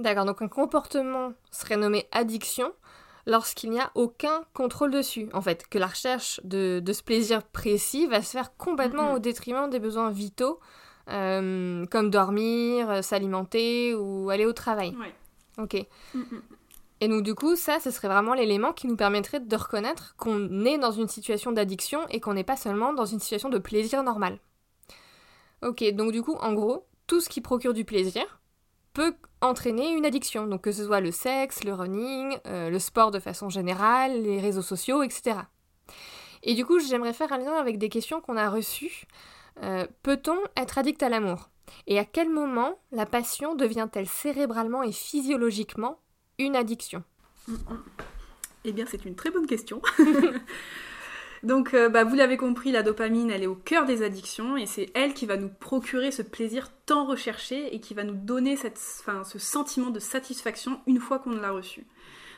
D'accord, 0.00 0.24
donc 0.24 0.40
un 0.40 0.48
comportement 0.48 1.34
serait 1.50 1.76
nommé 1.76 2.08
addiction 2.10 2.72
lorsqu'il 3.26 3.70
n'y 3.70 3.80
a 3.80 3.90
aucun 3.94 4.44
contrôle 4.54 4.90
dessus. 4.90 5.28
En 5.34 5.42
fait, 5.42 5.68
que 5.68 5.76
la 5.78 5.86
recherche 5.86 6.40
de, 6.42 6.82
ce 6.90 7.02
plaisir 7.02 7.42
précis 7.42 8.06
va 8.06 8.22
se 8.22 8.30
faire 8.30 8.56
complètement 8.56 9.12
au 9.12 9.18
détriment 9.18 9.68
des 9.68 9.78
besoins 9.78 10.10
vitaux, 10.10 10.58
euh, 11.10 11.84
comme 11.86 12.08
dormir, 12.10 12.90
euh, 12.90 13.02
s'alimenter 13.02 13.94
ou 13.94 14.30
aller 14.30 14.46
au 14.46 14.54
travail. 14.54 14.96
Ouais. 14.96 15.14
Ok. 15.62 15.86
Et 17.02 17.08
donc 17.08 17.22
du 17.22 17.34
coup, 17.34 17.54
ça, 17.54 17.78
ce 17.78 17.90
serait 17.90 18.08
vraiment 18.08 18.32
l'élément 18.32 18.72
qui 18.72 18.86
nous 18.86 18.96
permettrait 18.96 19.40
de 19.40 19.56
reconnaître 19.56 20.16
qu'on 20.16 20.64
est 20.64 20.78
dans 20.78 20.92
une 20.92 21.08
situation 21.08 21.52
d'addiction 21.52 22.00
et 22.08 22.20
qu'on 22.20 22.32
n'est 22.32 22.44
pas 22.44 22.56
seulement 22.56 22.94
dans 22.94 23.06
une 23.06 23.20
situation 23.20 23.50
de 23.50 23.58
plaisir 23.58 24.02
normal. 24.02 24.38
Ok, 25.62 25.84
donc 25.92 26.12
du 26.12 26.22
coup, 26.22 26.36
en 26.40 26.54
gros, 26.54 26.86
tout 27.06 27.20
ce 27.20 27.28
qui 27.28 27.42
procure 27.42 27.74
du 27.74 27.84
plaisir, 27.84 28.40
peut 28.94 29.14
entraîner 29.40 29.92
une 29.92 30.06
addiction. 30.06 30.46
Donc 30.46 30.62
que 30.62 30.72
ce 30.72 30.84
soit 30.84 31.00
le 31.00 31.10
sexe, 31.10 31.64
le 31.64 31.74
running, 31.74 32.38
euh, 32.46 32.70
le 32.70 32.78
sport 32.78 33.10
de 33.10 33.18
façon 33.18 33.48
générale, 33.48 34.22
les 34.22 34.40
réseaux 34.40 34.62
sociaux, 34.62 35.02
etc. 35.02 35.36
Et 36.42 36.54
du 36.54 36.64
coup, 36.64 36.78
j'aimerais 36.78 37.12
faire 37.12 37.32
un 37.32 37.38
lien 37.38 37.54
avec 37.54 37.78
des 37.78 37.88
questions 37.88 38.20
qu'on 38.20 38.36
a 38.36 38.48
reçues. 38.48 39.06
Euh, 39.62 39.86
peut-on 40.02 40.38
être 40.56 40.78
addict 40.78 41.02
à 41.02 41.08
l'amour? 41.08 41.50
Et 41.86 41.98
à 41.98 42.04
quel 42.04 42.30
moment 42.30 42.78
la 42.92 43.06
passion 43.06 43.54
devient-elle 43.54 44.08
cérébralement 44.08 44.82
et 44.82 44.92
physiologiquement 44.92 46.00
une 46.38 46.56
addiction? 46.56 47.04
Eh 48.64 48.72
bien, 48.72 48.86
c'est 48.86 49.04
une 49.04 49.14
très 49.14 49.30
bonne 49.30 49.46
question. 49.46 49.80
Donc, 51.42 51.72
euh, 51.72 51.88
bah, 51.88 52.04
vous 52.04 52.14
l'avez 52.16 52.36
compris, 52.36 52.70
la 52.70 52.82
dopamine, 52.82 53.30
elle 53.30 53.42
est 53.42 53.48
au 53.48 53.54
cœur 53.54 53.86
des 53.86 54.02
addictions 54.02 54.56
et 54.56 54.66
c'est 54.66 54.90
elle 54.94 55.14
qui 55.14 55.24
va 55.24 55.36
nous 55.36 55.48
procurer 55.48 56.10
ce 56.10 56.22
plaisir 56.22 56.70
tant 56.84 57.06
recherché 57.06 57.74
et 57.74 57.80
qui 57.80 57.94
va 57.94 58.04
nous 58.04 58.14
donner 58.14 58.56
cette, 58.56 58.78
ce 58.78 59.38
sentiment 59.38 59.90
de 59.90 60.00
satisfaction 60.00 60.80
une 60.86 61.00
fois 61.00 61.18
qu'on 61.18 61.30
l'a 61.30 61.50
reçu. 61.50 61.86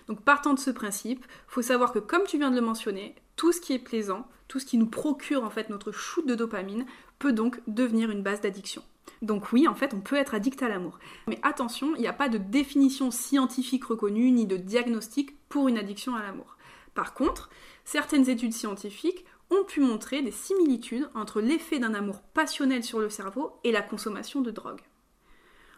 Donc, 0.09 0.23
partant 0.23 0.55
de 0.55 0.59
ce 0.59 0.71
principe, 0.71 1.27
faut 1.49 1.63
savoir 1.63 1.93
que 1.93 1.99
comme 1.99 2.25
tu 2.25 2.39
viens 2.39 2.51
de 2.51 2.57
le 2.57 2.63
mentionner, 2.63 3.17
tout 3.37 3.53
ce 3.53 3.61
qui 3.61 3.73
est 3.73 3.79
plaisant, 3.79 4.27
tout 4.47 4.61
ce 4.61 4.67
qui 4.67 4.79
nous 4.79 4.87
procure 4.87 5.45
en 5.45 5.51
fait 5.51 5.71
notre 5.71 5.93
shoot 5.93 6.27
de 6.27 6.35
dopamine 6.35 6.85
peut 7.19 7.33
donc 7.33 7.61
devenir 7.67 8.11
une 8.11 8.23
base 8.23 8.41
d'addiction. 8.41 8.83
Donc 9.23 9.53
oui, 9.53 9.69
en 9.69 9.75
fait, 9.75 9.95
on 9.95 10.01
peut 10.01 10.17
être 10.17 10.35
addict 10.35 10.63
à 10.63 10.69
l'amour. 10.69 10.99
Mais 11.29 11.39
attention, 11.43 11.95
il 11.95 12.01
n'y 12.01 12.09
a 12.09 12.13
pas 12.13 12.29
de 12.29 12.39
définition 12.39 13.11
scientifique 13.11 13.85
reconnue 13.85 14.31
ni 14.31 14.47
de 14.47 14.57
diagnostic 14.57 15.37
pour 15.49 15.69
une 15.69 15.79
addiction 15.79 16.15
à 16.15 16.23
l'amour. 16.23 16.57
Par 16.95 17.15
contre, 17.15 17.51
certaines 17.85 18.29
études 18.29 18.53
scientifiques 18.53 19.25
ont 19.51 19.65
pu 19.65 19.81
montrer 19.81 20.23
des 20.23 20.31
similitudes 20.31 21.09
entre 21.15 21.41
l'effet 21.41 21.79
d'un 21.79 21.95
amour 21.95 22.21
passionnel 22.21 22.83
sur 22.85 22.99
le 22.99 23.11
cerveau 23.11 23.53
et 23.65 23.73
la 23.73 23.83
consommation 23.83 24.41
de 24.41 24.51
drogue. 24.51 24.81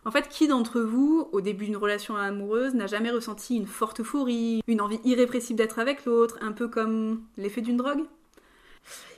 En 0.04 0.10
fait, 0.10 0.28
qui 0.28 0.48
d'entre 0.48 0.80
vous, 0.80 1.28
au 1.32 1.40
début 1.40 1.64
d'une 1.64 1.78
relation 1.78 2.14
amoureuse, 2.16 2.74
n'a 2.74 2.86
jamais 2.86 3.10
ressenti 3.10 3.56
une 3.56 3.66
forte 3.66 4.00
euphorie, 4.00 4.62
une 4.66 4.82
envie 4.82 5.00
irrépressible 5.04 5.56
d'être 5.56 5.78
avec 5.78 6.04
l'autre, 6.04 6.38
un 6.42 6.52
peu 6.52 6.68
comme 6.68 7.22
l'effet 7.38 7.62
d'une 7.62 7.78
drogue? 7.78 8.04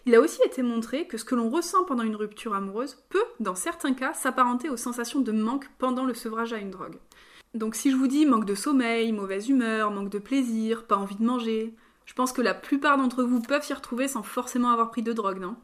Il 0.07 0.15
a 0.15 0.21
aussi 0.21 0.41
été 0.45 0.62
montré 0.62 1.09
que 1.09 1.19
ce 1.19 1.25
que 1.25 1.35
l'on 1.35 1.50
ressent 1.50 1.83
pendant 1.85 2.05
une 2.05 2.15
rupture 2.15 2.55
amoureuse 2.55 3.03
peut, 3.09 3.25
dans 3.41 3.57
certains 3.57 3.95
cas, 3.95 4.15
s'apparenter 4.15 4.71
aux 4.71 4.76
sensations 4.76 5.21
de 5.21 5.33
manque 5.33 5.69
pendant 5.79 6.05
le 6.05 6.15
sevrage 6.15 6.53
à 6.53 6.59
une 6.59 6.71
drogue. 6.71 6.99
Donc 7.55 7.75
si 7.75 7.91
je 7.91 7.97
vous 7.97 8.07
dis 8.07 8.25
manque 8.25 8.45
de 8.45 8.55
sommeil, 8.55 9.11
mauvaise 9.11 9.49
humeur, 9.49 9.91
manque 9.91 10.11
de 10.11 10.21
plaisir, 10.21 10.85
pas 10.85 10.97
envie 10.97 11.17
de 11.17 11.25
manger, 11.25 11.75
je 12.07 12.15
pense 12.15 12.33
que 12.33 12.41
la 12.41 12.55
plupart 12.55 12.97
d'entre 12.97 13.23
vous 13.25 13.43
peuvent 13.43 13.65
s'y 13.65 13.75
retrouver 13.75 14.09
sans 14.09 14.23
forcément 14.23 14.71
avoir 14.71 14.91
pris 14.91 15.03
de 15.03 15.13
drogue, 15.13 15.41
non? 15.41 15.57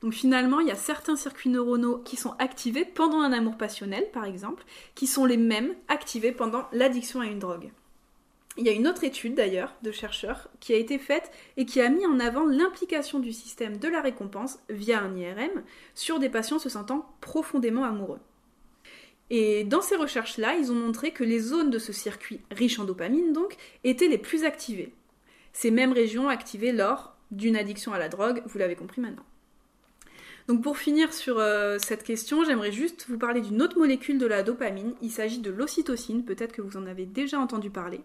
Donc 0.00 0.12
finalement, 0.12 0.60
il 0.60 0.68
y 0.68 0.72
a 0.72 0.76
certains 0.76 1.16
circuits 1.16 1.50
neuronaux 1.50 1.98
qui 1.98 2.16
sont 2.16 2.34
activés 2.38 2.84
pendant 2.84 3.20
un 3.20 3.32
amour 3.32 3.56
passionnel, 3.56 4.10
par 4.12 4.24
exemple, 4.24 4.64
qui 4.94 5.06
sont 5.06 5.24
les 5.24 5.36
mêmes 5.36 5.74
activés 5.88 6.32
pendant 6.32 6.66
l'addiction 6.72 7.20
à 7.20 7.26
une 7.26 7.38
drogue. 7.38 7.70
Il 8.58 8.64
y 8.64 8.70
a 8.70 8.72
une 8.72 8.88
autre 8.88 9.04
étude 9.04 9.34
d'ailleurs 9.34 9.74
de 9.82 9.92
chercheurs 9.92 10.48
qui 10.60 10.72
a 10.72 10.76
été 10.76 10.98
faite 10.98 11.30
et 11.58 11.66
qui 11.66 11.80
a 11.80 11.90
mis 11.90 12.06
en 12.06 12.18
avant 12.20 12.46
l'implication 12.46 13.18
du 13.18 13.32
système 13.32 13.76
de 13.76 13.88
la 13.88 14.00
récompense 14.00 14.58
via 14.70 15.02
un 15.02 15.14
IRM 15.14 15.62
sur 15.94 16.18
des 16.18 16.30
patients 16.30 16.58
se 16.58 16.70
sentant 16.70 17.14
profondément 17.20 17.84
amoureux. 17.84 18.20
Et 19.28 19.64
dans 19.64 19.82
ces 19.82 19.96
recherches-là, 19.96 20.54
ils 20.54 20.72
ont 20.72 20.76
montré 20.76 21.10
que 21.10 21.24
les 21.24 21.40
zones 21.40 21.68
de 21.68 21.78
ce 21.78 21.92
circuit 21.92 22.40
riche 22.50 22.78
en 22.78 22.84
dopamine 22.84 23.34
donc 23.34 23.56
étaient 23.84 24.08
les 24.08 24.18
plus 24.18 24.44
activées 24.44 24.94
ces 25.56 25.70
mêmes 25.70 25.94
régions 25.94 26.28
activées 26.28 26.70
lors 26.70 27.16
d'une 27.30 27.56
addiction 27.56 27.94
à 27.94 27.98
la 27.98 28.10
drogue, 28.10 28.42
vous 28.44 28.58
l'avez 28.58 28.76
compris 28.76 29.00
maintenant. 29.00 29.24
Donc 30.48 30.62
pour 30.62 30.76
finir 30.76 31.14
sur 31.14 31.38
euh, 31.38 31.78
cette 31.78 32.04
question, 32.04 32.44
j'aimerais 32.44 32.72
juste 32.72 33.06
vous 33.08 33.16
parler 33.16 33.40
d'une 33.40 33.62
autre 33.62 33.78
molécule 33.78 34.18
de 34.18 34.26
la 34.26 34.42
dopamine. 34.42 34.92
Il 35.00 35.10
s'agit 35.10 35.38
de 35.38 35.50
l'ocytocine, 35.50 36.26
peut-être 36.26 36.52
que 36.52 36.60
vous 36.60 36.76
en 36.76 36.84
avez 36.84 37.06
déjà 37.06 37.40
entendu 37.40 37.70
parler. 37.70 38.02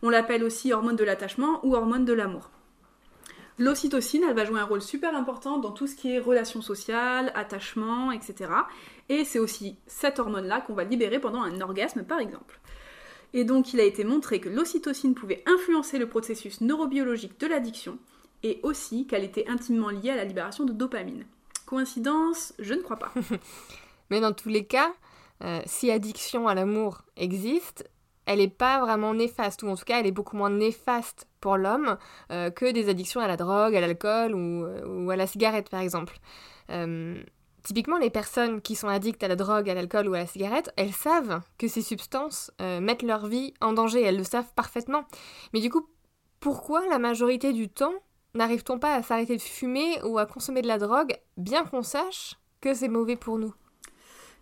On 0.00 0.08
l'appelle 0.08 0.42
aussi 0.42 0.72
hormone 0.72 0.96
de 0.96 1.04
l'attachement 1.04 1.60
ou 1.62 1.74
hormone 1.74 2.06
de 2.06 2.14
l'amour. 2.14 2.48
L'ocytocine, 3.58 4.24
elle 4.26 4.34
va 4.34 4.46
jouer 4.46 4.58
un 4.58 4.64
rôle 4.64 4.82
super 4.82 5.14
important 5.14 5.58
dans 5.58 5.72
tout 5.72 5.86
ce 5.86 5.96
qui 5.96 6.10
est 6.10 6.18
relations 6.18 6.62
sociales, 6.62 7.32
attachement, 7.34 8.12
etc. 8.12 8.50
Et 9.10 9.24
c'est 9.24 9.38
aussi 9.38 9.76
cette 9.86 10.18
hormone-là 10.18 10.62
qu'on 10.62 10.74
va 10.74 10.84
libérer 10.84 11.20
pendant 11.20 11.42
un 11.42 11.60
orgasme, 11.60 12.02
par 12.02 12.18
exemple. 12.18 12.58
Et 13.34 13.42
donc 13.44 13.74
il 13.74 13.80
a 13.80 13.84
été 13.84 14.04
montré 14.04 14.40
que 14.40 14.48
l'ocytocine 14.48 15.14
pouvait 15.14 15.42
influencer 15.46 15.98
le 15.98 16.08
processus 16.08 16.60
neurobiologique 16.60 17.38
de 17.40 17.48
l'addiction 17.48 17.98
et 18.44 18.60
aussi 18.62 19.06
qu'elle 19.08 19.24
était 19.24 19.48
intimement 19.48 19.90
liée 19.90 20.10
à 20.10 20.16
la 20.16 20.24
libération 20.24 20.64
de 20.64 20.72
dopamine. 20.72 21.26
Coïncidence 21.66 22.54
Je 22.60 22.74
ne 22.74 22.80
crois 22.80 22.96
pas. 22.96 23.12
Mais 24.10 24.20
dans 24.20 24.32
tous 24.32 24.50
les 24.50 24.64
cas, 24.64 24.92
euh, 25.42 25.60
si 25.66 25.90
addiction 25.90 26.46
à 26.46 26.54
l'amour 26.54 27.02
existe, 27.16 27.90
elle 28.26 28.38
n'est 28.38 28.48
pas 28.48 28.80
vraiment 28.80 29.14
néfaste, 29.14 29.64
ou 29.64 29.68
en 29.68 29.76
tout 29.76 29.84
cas 29.84 29.98
elle 29.98 30.06
est 30.06 30.12
beaucoup 30.12 30.36
moins 30.36 30.50
néfaste 30.50 31.26
pour 31.40 31.56
l'homme 31.56 31.98
euh, 32.30 32.50
que 32.50 32.70
des 32.70 32.88
addictions 32.88 33.20
à 33.20 33.26
la 33.26 33.36
drogue, 33.36 33.74
à 33.74 33.80
l'alcool 33.80 34.34
ou, 34.34 34.64
ou, 34.86 35.10
à 35.10 35.16
la 35.16 35.26
cigarette 35.26 35.70
par 35.70 35.80
exemple. 35.80 36.14
Typiquement, 37.64 37.96
les 37.96 38.10
personnes 38.10 38.60
qui 38.60 38.76
sont 38.76 38.88
addictes 38.88 39.24
à 39.24 39.28
la 39.28 39.36
drogue, 39.36 39.70
à 39.70 39.74
l'alcool 39.74 40.06
ou 40.08 40.14
à 40.14 40.18
la 40.18 40.26
cigarette, 40.26 40.70
elles 40.76 40.92
savent 40.92 41.40
que 41.56 41.66
ces 41.66 41.80
substances 41.80 42.52
euh, 42.60 42.78
mettent 42.78 43.02
leur 43.02 43.26
vie 43.26 43.54
en 43.62 43.72
danger, 43.72 44.02
elles 44.02 44.18
le 44.18 44.24
savent 44.24 44.52
parfaitement. 44.54 45.06
Mais 45.54 45.60
du 45.60 45.70
coup, 45.70 45.88
pourquoi 46.40 46.86
la 46.88 46.98
majorité 46.98 47.54
du 47.54 47.70
temps 47.70 47.94
n'arrive-t-on 48.34 48.78
pas 48.78 48.94
à 48.94 49.02
s'arrêter 49.02 49.36
de 49.36 49.42
fumer 49.42 49.98
ou 50.04 50.18
à 50.18 50.26
consommer 50.26 50.60
de 50.60 50.68
la 50.68 50.76
drogue, 50.76 51.16
bien 51.38 51.64
qu'on 51.64 51.82
sache 51.82 52.34
que 52.60 52.74
c'est 52.74 52.88
mauvais 52.88 53.16
pour 53.16 53.38
nous? 53.38 53.54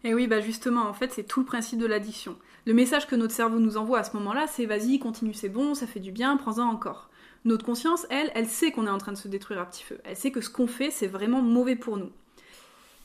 Et 0.05 0.09
eh 0.09 0.15
oui, 0.15 0.27
bah 0.27 0.41
justement, 0.41 0.89
en 0.89 0.93
fait, 0.93 1.13
c'est 1.13 1.23
tout 1.23 1.39
le 1.39 1.47
principe 1.47 1.79
de 1.79 1.87
l'addiction. 1.87 2.37
Le 2.67 2.75
message 2.75 3.07
que 3.07 3.15
notre 3.15 3.35
cerveau 3.35 3.61
nous 3.61 3.77
envoie 3.77 4.01
à 4.01 4.05
ce 4.05 4.17
moment-là, 4.17 4.49
c'est 4.49 4.67
vas-y, 4.67 4.99
continue, 4.99 5.33
c'est 5.33 5.49
bon, 5.49 5.75
ça 5.75 5.87
fait 5.87 6.01
du 6.01 6.11
bien, 6.11 6.37
prends-en 6.37 6.69
encore. 6.69 7.09
Notre 7.45 7.65
conscience, 7.65 8.05
elle, 8.11 8.33
elle 8.35 8.49
sait 8.49 8.73
qu'on 8.73 8.89
est 8.89 8.91
en 8.91 8.99
train 8.99 9.13
de 9.13 9.17
se 9.17 9.29
détruire 9.29 9.61
à 9.61 9.65
petit 9.65 9.85
feu. 9.85 10.01
Elle 10.03 10.17
sait 10.17 10.33
que 10.33 10.41
ce 10.41 10.51
qu'on 10.51 10.67
fait, 10.67 10.91
c'est 10.91 11.07
vraiment 11.07 11.41
mauvais 11.41 11.77
pour 11.77 11.97
nous. 11.97 12.11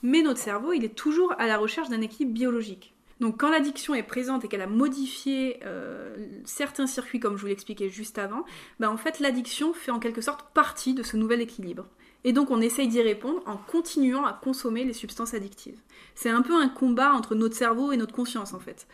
Mais 0.02 0.22
notre 0.22 0.40
cerveau, 0.40 0.72
il 0.72 0.84
est 0.84 0.94
toujours 0.94 1.34
à 1.38 1.46
la 1.46 1.56
recherche 1.56 1.88
d'un 1.88 2.00
équilibre 2.00 2.32
biologique. 2.32 2.94
Donc 3.20 3.40
quand 3.40 3.50
l'addiction 3.50 3.94
est 3.94 4.04
présente 4.04 4.44
et 4.44 4.48
qu'elle 4.48 4.62
a 4.62 4.68
modifié 4.68 5.58
euh, 5.64 6.14
certains 6.44 6.86
circuits, 6.86 7.18
comme 7.18 7.36
je 7.36 7.42
vous 7.42 7.48
l'expliquais 7.48 7.88
juste 7.88 8.18
avant, 8.18 8.44
ben 8.78 8.88
en 8.90 8.96
fait 8.96 9.18
l'addiction 9.18 9.72
fait 9.72 9.90
en 9.90 9.98
quelque 9.98 10.20
sorte 10.20 10.52
partie 10.54 10.94
de 10.94 11.02
ce 11.02 11.16
nouvel 11.16 11.40
équilibre. 11.40 11.86
Et 12.24 12.32
donc 12.32 12.50
on 12.50 12.60
essaye 12.60 12.88
d'y 12.88 13.02
répondre 13.02 13.42
en 13.46 13.56
continuant 13.56 14.24
à 14.24 14.32
consommer 14.32 14.84
les 14.84 14.92
substances 14.92 15.34
addictives. 15.34 15.80
C'est 16.14 16.30
un 16.30 16.42
peu 16.42 16.54
un 16.54 16.68
combat 16.68 17.12
entre 17.12 17.34
notre 17.34 17.56
cerveau 17.56 17.90
et 17.90 17.96
notre 17.96 18.14
conscience 18.14 18.54
en 18.54 18.60
fait. 18.60 18.86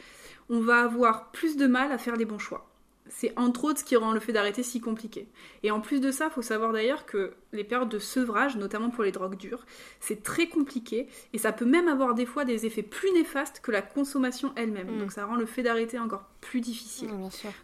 On 0.48 0.60
va 0.60 0.82
avoir 0.82 1.30
plus 1.30 1.56
de 1.56 1.66
mal 1.66 1.92
à 1.92 1.98
faire 1.98 2.16
les 2.16 2.24
bons 2.24 2.38
choix 2.38 2.73
c'est 3.08 3.38
entre 3.38 3.64
autres 3.64 3.80
ce 3.80 3.84
qui 3.84 3.96
rend 3.96 4.12
le 4.12 4.20
fait 4.20 4.32
d'arrêter 4.32 4.62
si 4.62 4.80
compliqué. 4.80 5.28
Et 5.62 5.70
en 5.70 5.80
plus 5.80 6.00
de 6.00 6.10
ça, 6.10 6.26
il 6.26 6.30
faut 6.30 6.42
savoir 6.42 6.72
d'ailleurs 6.72 7.04
que 7.04 7.34
les 7.52 7.64
périodes 7.64 7.90
de 7.90 7.98
sevrage, 7.98 8.56
notamment 8.56 8.88
pour 8.88 9.04
les 9.04 9.12
drogues 9.12 9.36
dures, 9.36 9.66
c'est 10.00 10.22
très 10.22 10.48
compliqué 10.48 11.08
et 11.32 11.38
ça 11.38 11.52
peut 11.52 11.66
même 11.66 11.88
avoir 11.88 12.14
des 12.14 12.24
fois 12.24 12.44
des 12.44 12.64
effets 12.64 12.82
plus 12.82 13.12
néfastes 13.12 13.60
que 13.60 13.70
la 13.70 13.82
consommation 13.82 14.52
elle-même. 14.56 14.96
Mm. 14.96 14.98
Donc 15.00 15.12
ça 15.12 15.26
rend 15.26 15.36
le 15.36 15.44
fait 15.44 15.62
d'arrêter 15.62 15.98
encore 15.98 16.24
plus 16.40 16.60
difficile. 16.60 17.10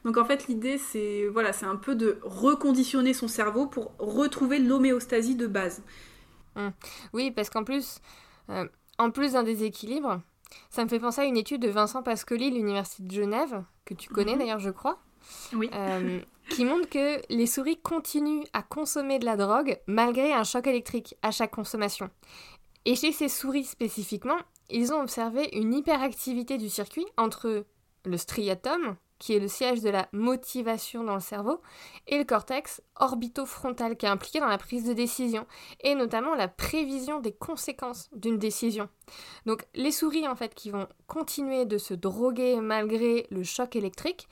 Donc 0.05 0.19
en 0.19 0.25
fait, 0.25 0.47
l'idée 0.47 0.77
c'est 0.77 1.27
voilà, 1.29 1.53
c'est 1.53 1.67
un 1.67 1.77
peu 1.77 1.95
de 1.95 2.19
reconditionner 2.23 3.15
son 3.15 3.29
cerveau 3.29 3.67
pour 3.67 3.93
retrouver 3.99 4.59
l'homéostasie 4.59 5.37
de 5.37 5.47
base. 5.47 5.83
Mm. 6.57 6.69
Oui, 7.15 7.31
parce 7.31 7.49
qu'en 7.49 7.65
plus, 7.65 8.01
euh, 8.51 8.69
en 8.99 9.11
plus 9.11 9.33
d'un 9.33 9.43
déséquilibre, 9.43 10.21
ça 10.69 10.85
me 10.85 10.89
fait 10.89 11.01
penser 11.01 11.23
à 11.23 11.25
une 11.25 11.39
étude 11.39 11.63
de 11.63 11.69
Vincent 11.69 12.03
Pascoli, 12.03 12.51
l'université 12.51 13.05
de 13.05 13.13
Genève, 13.13 13.63
que 13.87 13.95
tu 13.95 14.11
connais 14.11 14.35
mm-hmm. 14.35 14.39
d'ailleurs, 14.39 14.59
je 14.59 14.71
crois 14.71 14.99
Euh, 15.55 16.21
qui 16.49 16.65
montre 16.65 16.89
que 16.89 17.21
les 17.33 17.47
souris 17.47 17.79
continuent 17.81 18.45
à 18.53 18.63
consommer 18.63 19.19
de 19.19 19.25
la 19.25 19.37
drogue 19.37 19.79
malgré 19.87 20.33
un 20.33 20.45
choc 20.45 20.67
électrique 20.67 21.15
à 21.23 21.31
chaque 21.31 21.53
consommation. 21.53 22.11
Et 22.85 22.97
chez 22.97 23.13
ces 23.13 23.29
souris 23.29 23.65
spécifiquement, 23.65 24.39
ils 24.69 24.93
ont 24.93 25.01
observé 25.01 25.49
une 25.53 25.75
hyperactivité 25.75 26.59
du 26.59 26.69
circuit 26.69 27.07
entre 27.17 27.65
le 28.05 28.17
striatum, 28.17 28.97
qui 29.19 29.35
est 29.35 29.39
le 29.39 29.49
siège 29.49 29.83
de 29.83 29.91
la 29.91 30.09
motivation 30.13 31.05
dans 31.05 31.15
le 31.15 31.21
cerveau, 31.21 31.61
et 32.07 32.17
le 32.17 32.25
cortex 32.25 32.81
orbitofrontal, 32.99 33.97
qui 33.97 34.07
est 34.07 34.09
impliqué 34.09 34.41
dans 34.41 34.49
la 34.49 34.57
prise 34.57 34.85
de 34.85 34.95
décision, 34.95 35.47
et 35.83 35.95
notamment 35.95 36.35
la 36.35 36.49
prévision 36.49 37.21
des 37.21 37.33
conséquences 37.33 38.09
d'une 38.15 38.39
décision. 38.39 38.89
Donc 39.45 39.67
les 39.75 39.93
souris, 39.93 40.27
en 40.27 40.37
fait, 40.37 40.55
qui 40.55 40.71
vont 40.71 40.89
continuer 41.07 41.67
de 41.67 41.77
se 41.77 41.93
droguer 41.93 42.61
malgré 42.61 43.27
le 43.31 43.43
choc 43.43 43.77
électrique, 43.77 44.27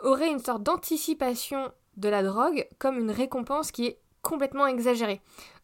aurait 0.00 0.30
une 0.30 0.38
sorte 0.38 0.62
d'anticipation 0.62 1.72
de 1.96 2.08
la 2.08 2.22
drogue 2.22 2.68
comme 2.78 2.98
une 2.98 3.10
récompense 3.10 3.70
qui 3.70 3.86
est 3.86 3.98
complètement 4.22 4.66
exagérée. 4.66 5.20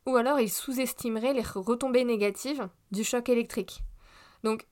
Ou 0.07 0.17
alors 0.17 0.41
il 0.41 0.51
sous-estimerait 0.51 1.35
les 1.35 1.43
retombées 1.43 2.05
négatives 2.05 2.69
du 2.91 3.05
choc 3.05 3.29
électrique. 3.29 3.83
Donc 4.45 4.67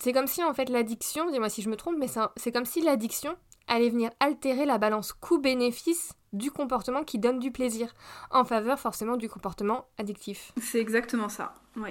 c'est 0.00 0.12
comme 0.12 0.26
si 0.26 0.42
en 0.42 0.54
fait 0.54 0.68
l'addiction, 0.68 1.30
dis-moi 1.30 1.48
si 1.48 1.62
je 1.62 1.70
me 1.70 1.76
trompe, 1.76 1.96
mais 1.98 2.08
c'est 2.36 2.52
comme 2.52 2.64
si 2.64 2.80
l'addiction 2.80 3.36
allait 3.66 3.90
venir 3.90 4.10
altérer 4.20 4.66
la 4.66 4.78
balance 4.78 5.12
coût-bénéfice 5.12 6.12
du 6.32 6.50
comportement 6.50 7.04
qui 7.04 7.18
donne 7.18 7.38
du 7.38 7.52
plaisir, 7.52 7.94
en 8.30 8.44
faveur 8.44 8.78
forcément 8.78 9.16
du 9.16 9.28
comportement 9.28 9.86
addictif. 9.98 10.52
C'est 10.60 10.80
exactement 10.80 11.28
ça, 11.28 11.54
oui. 11.76 11.90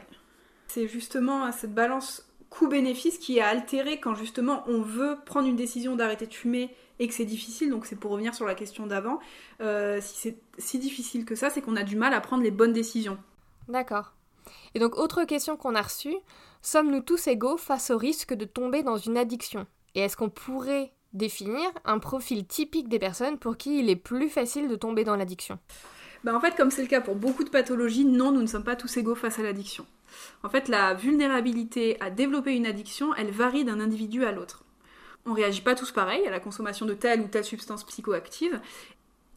C'est 0.68 0.88
justement 0.88 1.52
cette 1.52 1.74
balance 1.74 2.28
coût-bénéfice 2.50 3.18
qui 3.18 3.38
est 3.38 3.42
altérée 3.42 4.00
quand 4.00 4.16
justement 4.16 4.64
on 4.68 4.82
veut 4.82 5.18
prendre 5.26 5.48
une 5.48 5.56
décision 5.56 5.96
d'arrêter 5.96 6.28
de 6.28 6.34
fumer 6.34 6.76
et 7.00 7.08
que 7.08 7.14
c'est 7.14 7.26
difficile, 7.26 7.70
donc 7.70 7.86
c'est 7.86 7.96
pour 7.96 8.12
revenir 8.12 8.36
sur 8.36 8.46
la 8.46 8.56
question 8.56 8.88
d'avant, 8.88 9.20
euh, 9.62 10.00
si 10.02 10.16
c'est 10.18 10.38
si 10.58 10.80
difficile 10.80 11.26
que 11.26 11.36
ça, 11.36 11.50
c'est 11.50 11.62
qu'on 11.62 11.76
a 11.76 11.84
du 11.84 11.96
mal 11.96 12.14
à 12.14 12.22
prendre 12.22 12.44
les 12.44 12.52
bonnes 12.52 12.74
décisions. 12.74 13.18
D'accord. 13.68 14.14
Et 14.76 14.80
donc 14.80 14.98
autre 14.98 15.24
question 15.24 15.58
qu'on 15.58 15.76
a 15.76 15.82
reçue, 15.82 16.16
sommes-nous 16.62 17.02
tous 17.02 17.28
égaux 17.28 17.58
face 17.58 17.90
au 17.90 17.98
risque 17.98 18.34
de 18.34 18.46
tomber 18.46 18.84
dans 18.84 18.98
une 18.98 19.18
addiction? 19.18 19.66
Et 19.96 20.02
est-ce 20.02 20.18
qu'on 20.18 20.30
pourrait 20.30 20.92
définir 21.14 21.70
un 21.86 22.00
profil 22.00 22.46
typique 22.46 22.90
des 22.90 23.00
personnes 23.00 23.38
pour 23.38 23.58
qui 23.58 23.80
il 23.80 23.90
est 23.90 23.96
plus 23.96 24.30
facile 24.30 24.68
de 24.68 24.76
tomber 24.76 25.04
dans 25.04 25.16
l'addiction? 25.16 25.60
Ben 26.24 26.36
en 26.36 26.40
fait, 26.40 26.56
comme 26.56 26.72
c'est 26.72 26.82
le 26.82 26.88
cas 26.88 27.02
pour 27.02 27.16
beaucoup 27.16 27.44
de 27.44 27.50
pathologies, 27.50 28.06
non, 28.06 28.32
nous 28.32 28.42
ne 28.42 28.48
sommes 28.48 28.64
pas 28.64 28.78
tous 28.78 28.96
égaux 28.98 29.16
face 29.16 29.40
à 29.40 29.44
l'addiction. 29.44 29.86
En 30.44 30.50
fait, 30.50 30.70
la 30.70 30.94
vulnérabilité 30.94 32.00
à 32.00 32.10
développer 32.10 32.56
une 32.56 32.66
addiction, 32.66 33.14
elle 33.16 33.32
varie 33.32 33.66
d'un 33.66 33.80
individu 33.80 34.24
à 34.26 34.32
l'autre 34.32 34.63
on 35.26 35.34
réagit 35.34 35.62
pas 35.62 35.76
tous 35.76 35.92
pareil 35.92 36.26
à 36.28 36.32
la 36.32 36.40
consommation 36.40 36.86
de 36.86 36.94
telle 36.94 37.22
ou 37.22 37.28
telle 37.28 37.46
substance 37.46 37.84
psychoactive. 37.84 38.60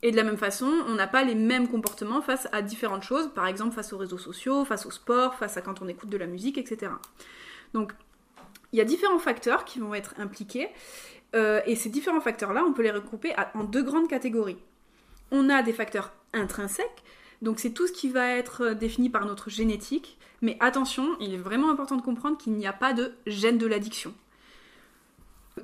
Et 0.02 0.10
de 0.10 0.16
la 0.16 0.24
même 0.24 0.36
façon, 0.36 0.70
on 0.88 0.94
n'a 0.94 1.06
pas 1.06 1.24
les 1.24 1.34
mêmes 1.34 1.68
comportements 1.68 2.20
face 2.20 2.48
à 2.52 2.62
différentes 2.62 3.02
choses, 3.02 3.30
par 3.34 3.46
exemple 3.46 3.74
face 3.74 3.92
aux 3.92 3.98
réseaux 3.98 4.18
sociaux, 4.18 4.64
face 4.64 4.84
au 4.86 4.90
sport, 4.90 5.34
face 5.34 5.56
à 5.56 5.62
quand 5.62 5.80
on 5.80 5.88
écoute 5.88 6.10
de 6.10 6.18
la 6.18 6.26
musique, 6.26 6.58
etc. 6.58 6.92
Donc, 7.72 7.92
il 8.72 8.78
y 8.78 8.82
a 8.82 8.84
différents 8.84 9.18
facteurs 9.18 9.64
qui 9.64 9.78
vont 9.78 9.94
être 9.94 10.14
impliqués, 10.18 10.68
euh, 11.34 11.60
et 11.66 11.76
ces 11.76 11.88
différents 11.88 12.20
facteurs-là, 12.20 12.64
on 12.66 12.72
peut 12.72 12.82
les 12.82 12.90
regrouper 12.90 13.34
en 13.54 13.64
deux 13.64 13.82
grandes 13.82 14.08
catégories. 14.08 14.58
On 15.30 15.48
a 15.48 15.62
des 15.62 15.72
facteurs 15.72 16.12
intrinsèques, 16.34 17.02
donc 17.42 17.58
c'est 17.58 17.70
tout 17.70 17.86
ce 17.86 17.92
qui 17.92 18.08
va 18.08 18.28
être 18.28 18.70
défini 18.70 19.08
par 19.08 19.24
notre 19.24 19.50
génétique, 19.50 20.18
mais 20.42 20.56
attention, 20.60 21.16
il 21.20 21.34
est 21.34 21.38
vraiment 21.38 21.70
important 21.70 21.96
de 21.96 22.02
comprendre 22.02 22.36
qu'il 22.36 22.52
n'y 22.52 22.66
a 22.66 22.72
pas 22.72 22.92
de 22.92 23.14
gène 23.26 23.58
de 23.58 23.66
l'addiction. 23.66 24.14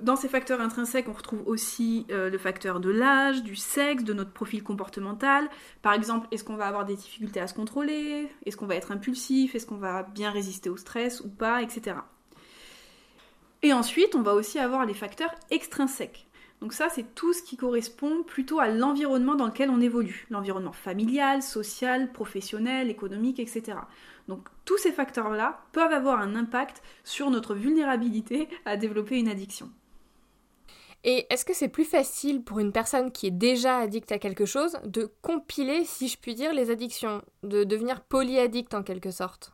Dans 0.00 0.16
ces 0.16 0.28
facteurs 0.28 0.60
intrinsèques, 0.60 1.08
on 1.08 1.12
retrouve 1.12 1.42
aussi 1.46 2.06
euh, 2.10 2.30
le 2.30 2.38
facteur 2.38 2.80
de 2.80 2.90
l'âge, 2.90 3.42
du 3.42 3.54
sexe, 3.54 4.04
de 4.04 4.14
notre 4.14 4.32
profil 4.32 4.62
comportemental. 4.62 5.48
Par 5.82 5.92
exemple, 5.92 6.26
est-ce 6.30 6.44
qu'on 6.44 6.56
va 6.56 6.66
avoir 6.66 6.86
des 6.86 6.96
difficultés 6.96 7.40
à 7.40 7.46
se 7.46 7.54
contrôler? 7.54 8.28
Est-ce 8.46 8.56
qu'on 8.56 8.66
va 8.66 8.74
être 8.74 8.90
impulsif? 8.90 9.54
Est-ce 9.54 9.66
qu'on 9.66 9.76
va 9.76 10.02
bien 10.02 10.30
résister 10.30 10.70
au 10.70 10.76
stress 10.76 11.20
ou 11.20 11.28
pas 11.28 11.62
Etc. 11.62 11.94
Et 13.62 13.72
ensuite, 13.72 14.14
on 14.14 14.22
va 14.22 14.34
aussi 14.34 14.58
avoir 14.58 14.86
les 14.86 14.94
facteurs 14.94 15.32
extrinsèques. 15.50 16.26
Donc 16.62 16.72
ça, 16.72 16.88
c'est 16.88 17.14
tout 17.14 17.32
ce 17.32 17.42
qui 17.42 17.56
correspond 17.56 18.22
plutôt 18.22 18.60
à 18.60 18.68
l'environnement 18.68 19.34
dans 19.34 19.46
lequel 19.46 19.68
on 19.68 19.80
évolue. 19.80 20.26
L'environnement 20.30 20.72
familial, 20.72 21.42
social, 21.42 22.12
professionnel, 22.12 22.88
économique, 22.88 23.40
etc. 23.40 23.78
Donc 24.28 24.48
tous 24.64 24.78
ces 24.78 24.92
facteurs-là 24.92 25.60
peuvent 25.72 25.92
avoir 25.92 26.20
un 26.20 26.34
impact 26.34 26.82
sur 27.04 27.30
notre 27.30 27.54
vulnérabilité 27.54 28.48
à 28.64 28.76
développer 28.76 29.18
une 29.18 29.28
addiction. 29.28 29.70
Et 31.04 31.26
est-ce 31.30 31.44
que 31.44 31.54
c'est 31.54 31.68
plus 31.68 31.84
facile 31.84 32.44
pour 32.44 32.60
une 32.60 32.72
personne 32.72 33.10
qui 33.10 33.26
est 33.26 33.32
déjà 33.32 33.78
addicte 33.78 34.12
à 34.12 34.18
quelque 34.18 34.46
chose 34.46 34.76
de 34.84 35.12
compiler, 35.20 35.84
si 35.84 36.08
je 36.08 36.18
puis 36.18 36.34
dire, 36.34 36.52
les 36.52 36.70
addictions, 36.70 37.22
de 37.42 37.64
devenir 37.64 38.02
polyaddict 38.02 38.72
en 38.74 38.82
quelque 38.84 39.10
sorte? 39.10 39.52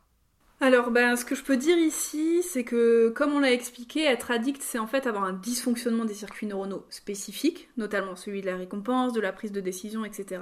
Alors, 0.61 0.91
ben, 0.91 1.15
ce 1.15 1.23
que 1.23 1.35
je 1.35 1.43
peux 1.43 1.55
dire 1.55 1.77
ici, 1.77 2.43
c'est 2.43 2.65
que, 2.65 3.09
comme 3.15 3.31
on 3.31 3.39
l'a 3.39 3.53
expliqué, 3.53 4.03
être 4.03 4.29
addict, 4.29 4.61
c'est 4.61 4.77
en 4.77 4.87
fait 4.87 5.07
avoir 5.07 5.23
un 5.23 5.31
dysfonctionnement 5.31 6.03
des 6.03 6.13
circuits 6.13 6.47
neuronaux 6.47 6.85
spécifiques, 6.89 7.69
notamment 7.77 8.17
celui 8.17 8.41
de 8.41 8.47
la 8.47 8.57
récompense, 8.57 9.13
de 9.13 9.21
la 9.21 9.31
prise 9.31 9.53
de 9.53 9.61
décision, 9.61 10.03
etc. 10.03 10.41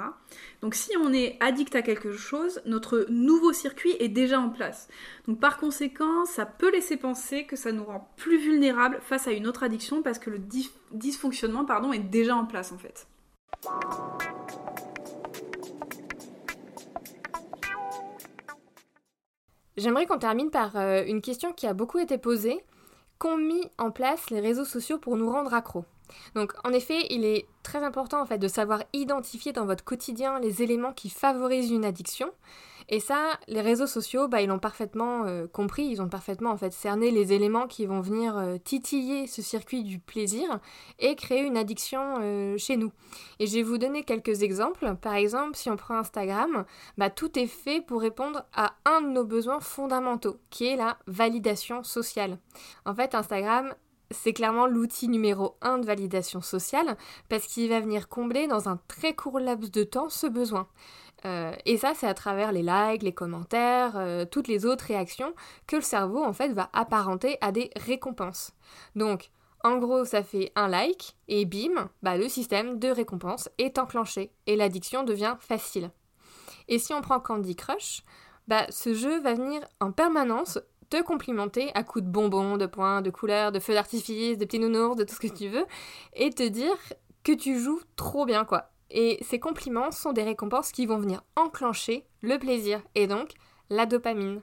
Donc, 0.63 0.73
si 0.73 0.89
on 0.97 1.13
est 1.13 1.37
addict 1.39 1.75
à 1.75 1.83
quelque 1.83 2.13
chose, 2.13 2.61
notre 2.65 3.05
nouveau 3.09 3.53
circuit 3.53 3.95
est 3.99 4.09
déjà 4.09 4.39
en 4.39 4.49
place. 4.49 4.87
Donc, 5.27 5.39
par 5.39 5.57
conséquent, 5.57 6.25
ça 6.25 6.47
peut 6.47 6.71
laisser 6.71 6.97
penser 6.97 7.45
que 7.45 7.55
ça 7.55 7.71
nous 7.71 7.83
rend 7.83 8.11
plus 8.17 8.39
vulnérables 8.39 8.97
face 9.03 9.27
à 9.27 9.33
une 9.33 9.45
autre 9.45 9.61
addiction 9.61 10.01
parce 10.01 10.17
que 10.17 10.31
le 10.31 10.41
dysfonctionnement, 10.93 11.63
pardon, 11.63 11.93
est 11.93 11.99
déjà 11.99 12.35
en 12.35 12.45
place 12.45 12.71
en 12.71 12.79
fait. 12.79 13.05
J'aimerais 19.77 20.07
qu'on 20.07 20.17
termine 20.17 20.49
par 20.49 20.75
euh, 20.75 21.03
une 21.05 21.21
question 21.21 21.53
qui 21.53 21.67
a 21.67 21.73
beaucoup 21.73 21.99
été 21.99 22.17
posée. 22.17 22.63
Qu'ont 23.19 23.37
mis 23.37 23.63
en 23.79 23.89
place 23.89 24.29
les 24.29 24.39
réseaux 24.39 24.65
sociaux 24.65 24.99
pour 24.99 25.17
nous 25.17 25.31
rendre 25.31 25.53
accros? 25.53 25.85
Donc, 26.35 26.53
en 26.63 26.71
effet, 26.71 27.07
il 27.09 27.25
est 27.25 27.47
très 27.67 27.83
important 27.83 28.21
en 28.21 28.25
fait 28.25 28.37
de 28.37 28.47
savoir 28.47 28.83
identifier 28.93 29.51
dans 29.51 29.65
votre 29.65 29.83
quotidien 29.83 30.39
les 30.39 30.63
éléments 30.63 30.93
qui 30.93 31.09
favorisent 31.09 31.71
une 31.71 31.83
addiction. 31.83 32.31
Et 32.89 33.01
ça, 33.01 33.37
les 33.49 33.59
réseaux 33.59 33.87
sociaux, 33.87 34.29
bah, 34.29 34.41
ils 34.41 34.47
l'ont 34.47 34.59
parfaitement 34.59 35.25
euh, 35.25 35.45
compris, 35.45 35.83
ils 35.83 36.01
ont 36.01 36.07
parfaitement 36.07 36.51
en 36.51 36.55
fait 36.55 36.71
cerné 36.71 37.11
les 37.11 37.33
éléments 37.33 37.67
qui 37.67 37.85
vont 37.85 37.99
venir 37.99 38.37
euh, 38.37 38.55
titiller 38.57 39.27
ce 39.27 39.41
circuit 39.41 39.83
du 39.83 39.99
plaisir 39.99 40.61
et 40.99 41.15
créer 41.15 41.41
une 41.41 41.57
addiction 41.57 42.15
euh, 42.21 42.57
chez 42.57 42.77
nous. 42.77 42.93
Et 43.39 43.47
je 43.47 43.55
vais 43.55 43.63
vous 43.63 43.77
donner 43.77 44.03
quelques 44.03 44.41
exemples. 44.41 44.95
Par 45.01 45.15
exemple, 45.15 45.57
si 45.57 45.69
on 45.69 45.75
prend 45.75 45.97
Instagram, 45.97 46.63
bah, 46.97 47.09
tout 47.09 47.37
est 47.37 47.47
fait 47.47 47.81
pour 47.81 47.99
répondre 47.99 48.45
à 48.53 48.75
un 48.85 49.01
de 49.01 49.09
nos 49.09 49.25
besoins 49.25 49.59
fondamentaux, 49.59 50.37
qui 50.49 50.67
est 50.67 50.77
la 50.77 50.97
validation 51.07 51.83
sociale. 51.83 52.37
En 52.85 52.95
fait, 52.95 53.13
Instagram, 53.13 53.73
c'est 54.11 54.33
clairement 54.33 54.67
l'outil 54.67 55.07
numéro 55.07 55.57
un 55.61 55.77
de 55.77 55.85
validation 55.85 56.41
sociale 56.41 56.97
parce 57.29 57.47
qu'il 57.47 57.69
va 57.69 57.79
venir 57.79 58.09
combler 58.09 58.47
dans 58.47 58.69
un 58.69 58.79
très 58.87 59.13
court 59.13 59.39
laps 59.39 59.71
de 59.71 59.83
temps 59.83 60.09
ce 60.09 60.27
besoin. 60.27 60.67
Euh, 61.25 61.53
et 61.65 61.77
ça, 61.77 61.93
c'est 61.95 62.07
à 62.07 62.13
travers 62.13 62.51
les 62.51 62.61
likes, 62.61 63.03
les 63.03 63.13
commentaires, 63.13 63.97
euh, 63.97 64.25
toutes 64.25 64.47
les 64.47 64.65
autres 64.65 64.85
réactions 64.85 65.33
que 65.65 65.77
le 65.77 65.81
cerveau 65.81 66.23
en 66.23 66.33
fait 66.33 66.53
va 66.53 66.69
apparenter 66.73 67.37
à 67.41 67.51
des 67.51 67.71
récompenses. 67.75 68.51
Donc, 68.95 69.31
en 69.63 69.77
gros, 69.77 70.05
ça 70.05 70.23
fait 70.23 70.51
un 70.55 70.67
like 70.67 71.15
et 71.27 71.45
bim, 71.45 71.89
bah, 72.03 72.17
le 72.17 72.29
système 72.29 72.77
de 72.79 72.89
récompense 72.89 73.49
est 73.57 73.79
enclenché 73.79 74.31
et 74.45 74.55
l'addiction 74.55 75.03
devient 75.03 75.35
facile. 75.39 75.91
Et 76.67 76.79
si 76.79 76.93
on 76.93 77.01
prend 77.01 77.19
Candy 77.19 77.55
Crush, 77.55 78.03
bah, 78.47 78.65
ce 78.69 78.93
jeu 78.93 79.19
va 79.19 79.33
venir 79.33 79.61
en 79.79 79.91
permanence 79.91 80.59
te 80.89 81.01
complimenter 81.01 81.71
à 81.75 81.83
coups 81.83 82.05
de 82.05 82.09
bonbons, 82.09 82.57
de 82.57 82.65
points, 82.65 83.01
de 83.01 83.09
couleurs, 83.09 83.51
de 83.51 83.59
feux 83.59 83.73
d'artifice, 83.73 84.37
de 84.37 84.45
petits 84.45 84.59
nounours, 84.59 84.95
de 84.95 85.03
tout 85.03 85.15
ce 85.15 85.19
que 85.19 85.33
tu 85.33 85.47
veux, 85.49 85.65
et 86.13 86.29
te 86.29 86.47
dire 86.47 86.77
que 87.23 87.31
tu 87.31 87.59
joues 87.59 87.81
trop 87.95 88.25
bien, 88.25 88.45
quoi. 88.45 88.69
Et 88.89 89.17
ces 89.21 89.39
compliments 89.39 89.91
sont 89.91 90.13
des 90.13 90.23
récompenses 90.23 90.71
qui 90.71 90.85
vont 90.85 90.97
venir 90.97 91.21
enclencher 91.35 92.05
le 92.21 92.37
plaisir, 92.37 92.81
et 92.95 93.07
donc 93.07 93.33
la 93.69 93.85
dopamine. 93.85 94.41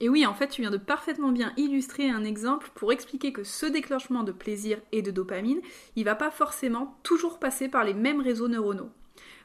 Et 0.00 0.08
oui, 0.08 0.26
en 0.26 0.34
fait, 0.34 0.48
tu 0.48 0.60
viens 0.60 0.70
de 0.70 0.76
parfaitement 0.76 1.30
bien 1.30 1.52
illustrer 1.56 2.10
un 2.10 2.24
exemple 2.24 2.70
pour 2.74 2.92
expliquer 2.92 3.32
que 3.32 3.44
ce 3.44 3.66
déclenchement 3.66 4.24
de 4.24 4.32
plaisir 4.32 4.78
et 4.92 5.02
de 5.02 5.10
dopamine, 5.10 5.60
il 5.96 6.04
va 6.04 6.14
pas 6.14 6.30
forcément 6.30 6.98
toujours 7.02 7.38
passer 7.38 7.68
par 7.68 7.84
les 7.84 7.94
mêmes 7.94 8.20
réseaux 8.20 8.48
neuronaux. 8.48 8.90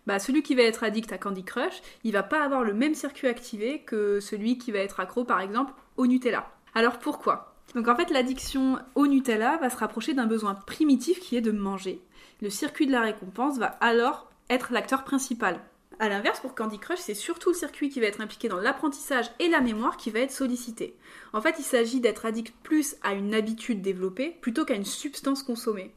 Bah, 0.09 0.17
celui 0.17 0.41
qui 0.41 0.55
va 0.55 0.63
être 0.63 0.83
addict 0.83 1.11
à 1.11 1.19
Candy 1.19 1.43
Crush, 1.43 1.83
il 2.03 2.13
va 2.13 2.23
pas 2.23 2.43
avoir 2.43 2.63
le 2.63 2.73
même 2.73 2.95
circuit 2.95 3.27
activé 3.27 3.83
que 3.83 4.19
celui 4.19 4.57
qui 4.57 4.71
va 4.71 4.79
être 4.79 4.99
accro 4.99 5.23
par 5.23 5.39
exemple 5.39 5.71
au 5.97 6.07
Nutella. 6.07 6.49
Alors 6.73 6.97
pourquoi? 6.97 7.53
Donc 7.75 7.87
en 7.87 7.95
fait 7.95 8.09
l'addiction 8.09 8.79
au 8.95 9.05
Nutella 9.05 9.57
va 9.57 9.69
se 9.69 9.77
rapprocher 9.77 10.15
d'un 10.15 10.25
besoin 10.25 10.55
primitif 10.55 11.19
qui 11.19 11.37
est 11.37 11.41
de 11.41 11.51
manger. 11.51 12.01
Le 12.41 12.49
circuit 12.49 12.87
de 12.87 12.91
la 12.91 13.01
récompense 13.01 13.59
va 13.59 13.67
alors 13.67 14.31
être 14.49 14.73
l'acteur 14.73 15.03
principal. 15.03 15.59
A 15.99 16.09
l'inverse, 16.09 16.39
pour 16.39 16.55
Candy 16.55 16.79
Crush, 16.79 16.99
c'est 16.99 17.13
surtout 17.13 17.49
le 17.49 17.55
circuit 17.55 17.89
qui 17.89 17.99
va 17.99 18.07
être 18.07 18.21
impliqué 18.21 18.47
dans 18.47 18.59
l'apprentissage 18.59 19.29
et 19.37 19.47
la 19.47 19.61
mémoire 19.61 19.97
qui 19.97 20.09
va 20.09 20.21
être 20.21 20.31
sollicité. 20.31 20.95
En 21.33 21.41
fait, 21.41 21.55
il 21.59 21.63
s'agit 21.63 21.99
d'être 21.99 22.25
addict 22.25 22.55
plus 22.63 22.95
à 23.03 23.13
une 23.13 23.35
habitude 23.35 23.83
développée 23.83 24.35
plutôt 24.41 24.65
qu'à 24.65 24.75
une 24.75 24.85
substance 24.85 25.43
consommée. 25.43 25.93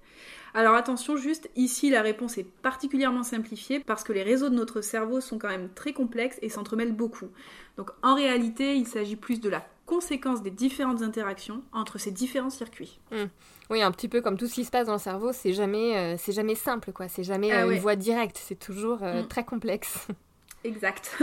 Alors 0.55 0.75
attention, 0.75 1.17
juste 1.17 1.51
ici 1.57 1.89
la 1.89 2.03
réponse 2.03 2.37
est 2.37 2.45
particulièrement 2.45 3.23
simplifiée 3.23 3.81
parce 3.81 4.05
que 4.05 4.13
les 4.13 4.23
réseaux 4.23 4.51
de 4.51 4.55
notre 4.55 4.83
cerveau 4.83 5.21
sont 5.21 5.39
quand 5.39 5.49
même 5.49 5.71
très 5.75 5.93
complexes 5.93 6.39
et 6.43 6.49
s'entremêlent 6.49 6.95
beaucoup. 6.95 7.29
Donc 7.79 7.91
en 8.03 8.15
réalité, 8.15 8.77
il 8.77 8.87
s'agit 8.87 9.17
plus 9.17 9.41
de 9.41 9.49
la 9.49 9.65
conséquence 9.87 10.43
des 10.43 10.51
différentes 10.51 11.03
interactions 11.03 11.63
entre 11.73 11.99
ces 11.99 12.11
différents 12.11 12.51
circuits. 12.51 13.01
Hmm. 13.11 13.27
Oui, 13.71 13.83
un 13.83 13.91
petit 13.91 14.09
peu 14.09 14.21
comme 14.21 14.37
tout 14.37 14.47
ce 14.47 14.55
qui 14.55 14.65
se 14.65 14.71
passe 14.71 14.87
dans 14.87 14.95
le 14.95 14.99
cerveau, 14.99 15.33
c'est 15.33 15.53
jamais, 15.53 15.97
euh, 15.97 16.17
c'est 16.19 16.33
jamais 16.33 16.55
simple, 16.55 16.93
quoi. 16.93 17.09
C'est 17.09 17.25
jamais 17.25 17.51
ah 17.51 17.65
euh, 17.65 17.71
une 17.71 17.79
voie 17.79 17.97
directe, 17.97 18.39
c'est 18.41 18.59
toujours 18.59 19.03
euh, 19.03 19.23
hmm. 19.23 19.29
très 19.29 19.45
complexe. 19.45 20.07
Exact. 20.65 21.19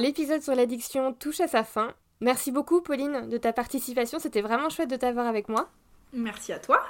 L'épisode 0.00 0.42
sur 0.42 0.54
l'addiction 0.54 1.12
touche 1.12 1.40
à 1.40 1.48
sa 1.48 1.64
fin. 1.64 1.94
Merci 2.20 2.50
beaucoup, 2.50 2.80
Pauline, 2.80 3.28
de 3.28 3.36
ta 3.36 3.52
participation. 3.52 4.18
C'était 4.18 4.40
vraiment 4.40 4.70
chouette 4.70 4.90
de 4.90 4.96
t'avoir 4.96 5.26
avec 5.26 5.48
moi. 5.48 5.68
Merci 6.12 6.52
à 6.52 6.58
toi. 6.58 6.82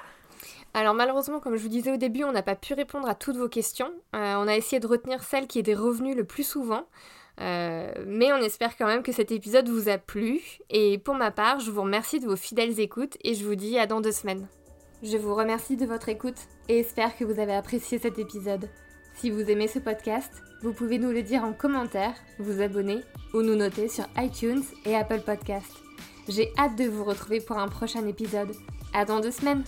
Alors 0.75 0.95
malheureusement, 0.95 1.41
comme 1.41 1.57
je 1.57 1.63
vous 1.63 1.69
disais 1.69 1.93
au 1.93 1.97
début, 1.97 2.25
on 2.25 2.33
n'a 2.33 2.43
pas 2.43 2.55
pu 2.55 2.75
répondre 2.75 3.09
à 3.09 3.15
toutes 3.15 3.37
vos 3.37 3.49
questions. 3.49 3.91
Euh, 4.15 4.35
on 4.37 4.47
a 4.47 4.57
essayé 4.57 4.81
de 4.81 4.87
retenir 4.87 5.23
celles 5.23 5.47
qui 5.47 5.59
étaient 5.59 5.75
revenues 5.75 6.15
le 6.15 6.25
plus 6.25 6.45
souvent. 6.45 6.87
Euh, 7.41 7.93
mais 8.07 8.33
on 8.33 8.39
espère 8.39 8.77
quand 8.77 8.87
même 8.87 9.03
que 9.03 9.13
cet 9.13 9.31
épisode 9.31 9.69
vous 9.69 9.89
a 9.89 9.99
plu. 9.99 10.41
Et 10.71 10.99
pour 10.99 11.15
ma 11.15 11.31
part, 11.31 11.61
je 11.61 11.71
vous 11.71 11.83
remercie 11.83 12.21
de 12.21 12.27
vos 12.27 12.37
fidèles 12.37 12.81
écoutes 12.81 13.17
et 13.23 13.35
je 13.35 13.45
vous 13.45 13.55
dis 13.55 13.79
à 13.79 13.87
dans 13.87 14.01
deux 14.01 14.13
semaines. 14.13 14.47
Je 15.03 15.17
vous 15.17 15.35
remercie 15.35 15.77
de 15.77 15.87
votre 15.87 16.09
écoute 16.09 16.39
et 16.69 16.81
espère 16.81 17.17
que 17.17 17.25
vous 17.25 17.39
avez 17.39 17.55
apprécié 17.55 17.99
cet 17.99 18.19
épisode. 18.19 18.69
Si 19.15 19.31
vous 19.31 19.49
aimez 19.51 19.69
ce 19.69 19.79
podcast, 19.79 20.33
vous 20.63 20.73
pouvez 20.73 20.99
nous 20.99 21.11
le 21.11 21.23
dire 21.23 21.45
en 21.45 21.53
commentaire, 21.53 22.15
vous 22.39 22.61
abonner 22.61 23.01
ou 23.33 23.43
nous 23.43 23.55
noter 23.55 23.89
sur 23.89 24.05
iTunes 24.17 24.63
et 24.85 24.97
Apple 24.97 25.21
Podcast. 25.21 25.73
J'ai 26.29 26.53
hâte 26.59 26.77
de 26.77 26.85
vous 26.85 27.05
retrouver 27.05 27.41
pour 27.41 27.59
un 27.59 27.69
prochain 27.69 28.07
épisode. 28.07 28.55
À 28.93 29.05
dans 29.05 29.21
deux 29.21 29.31
semaines! 29.31 29.65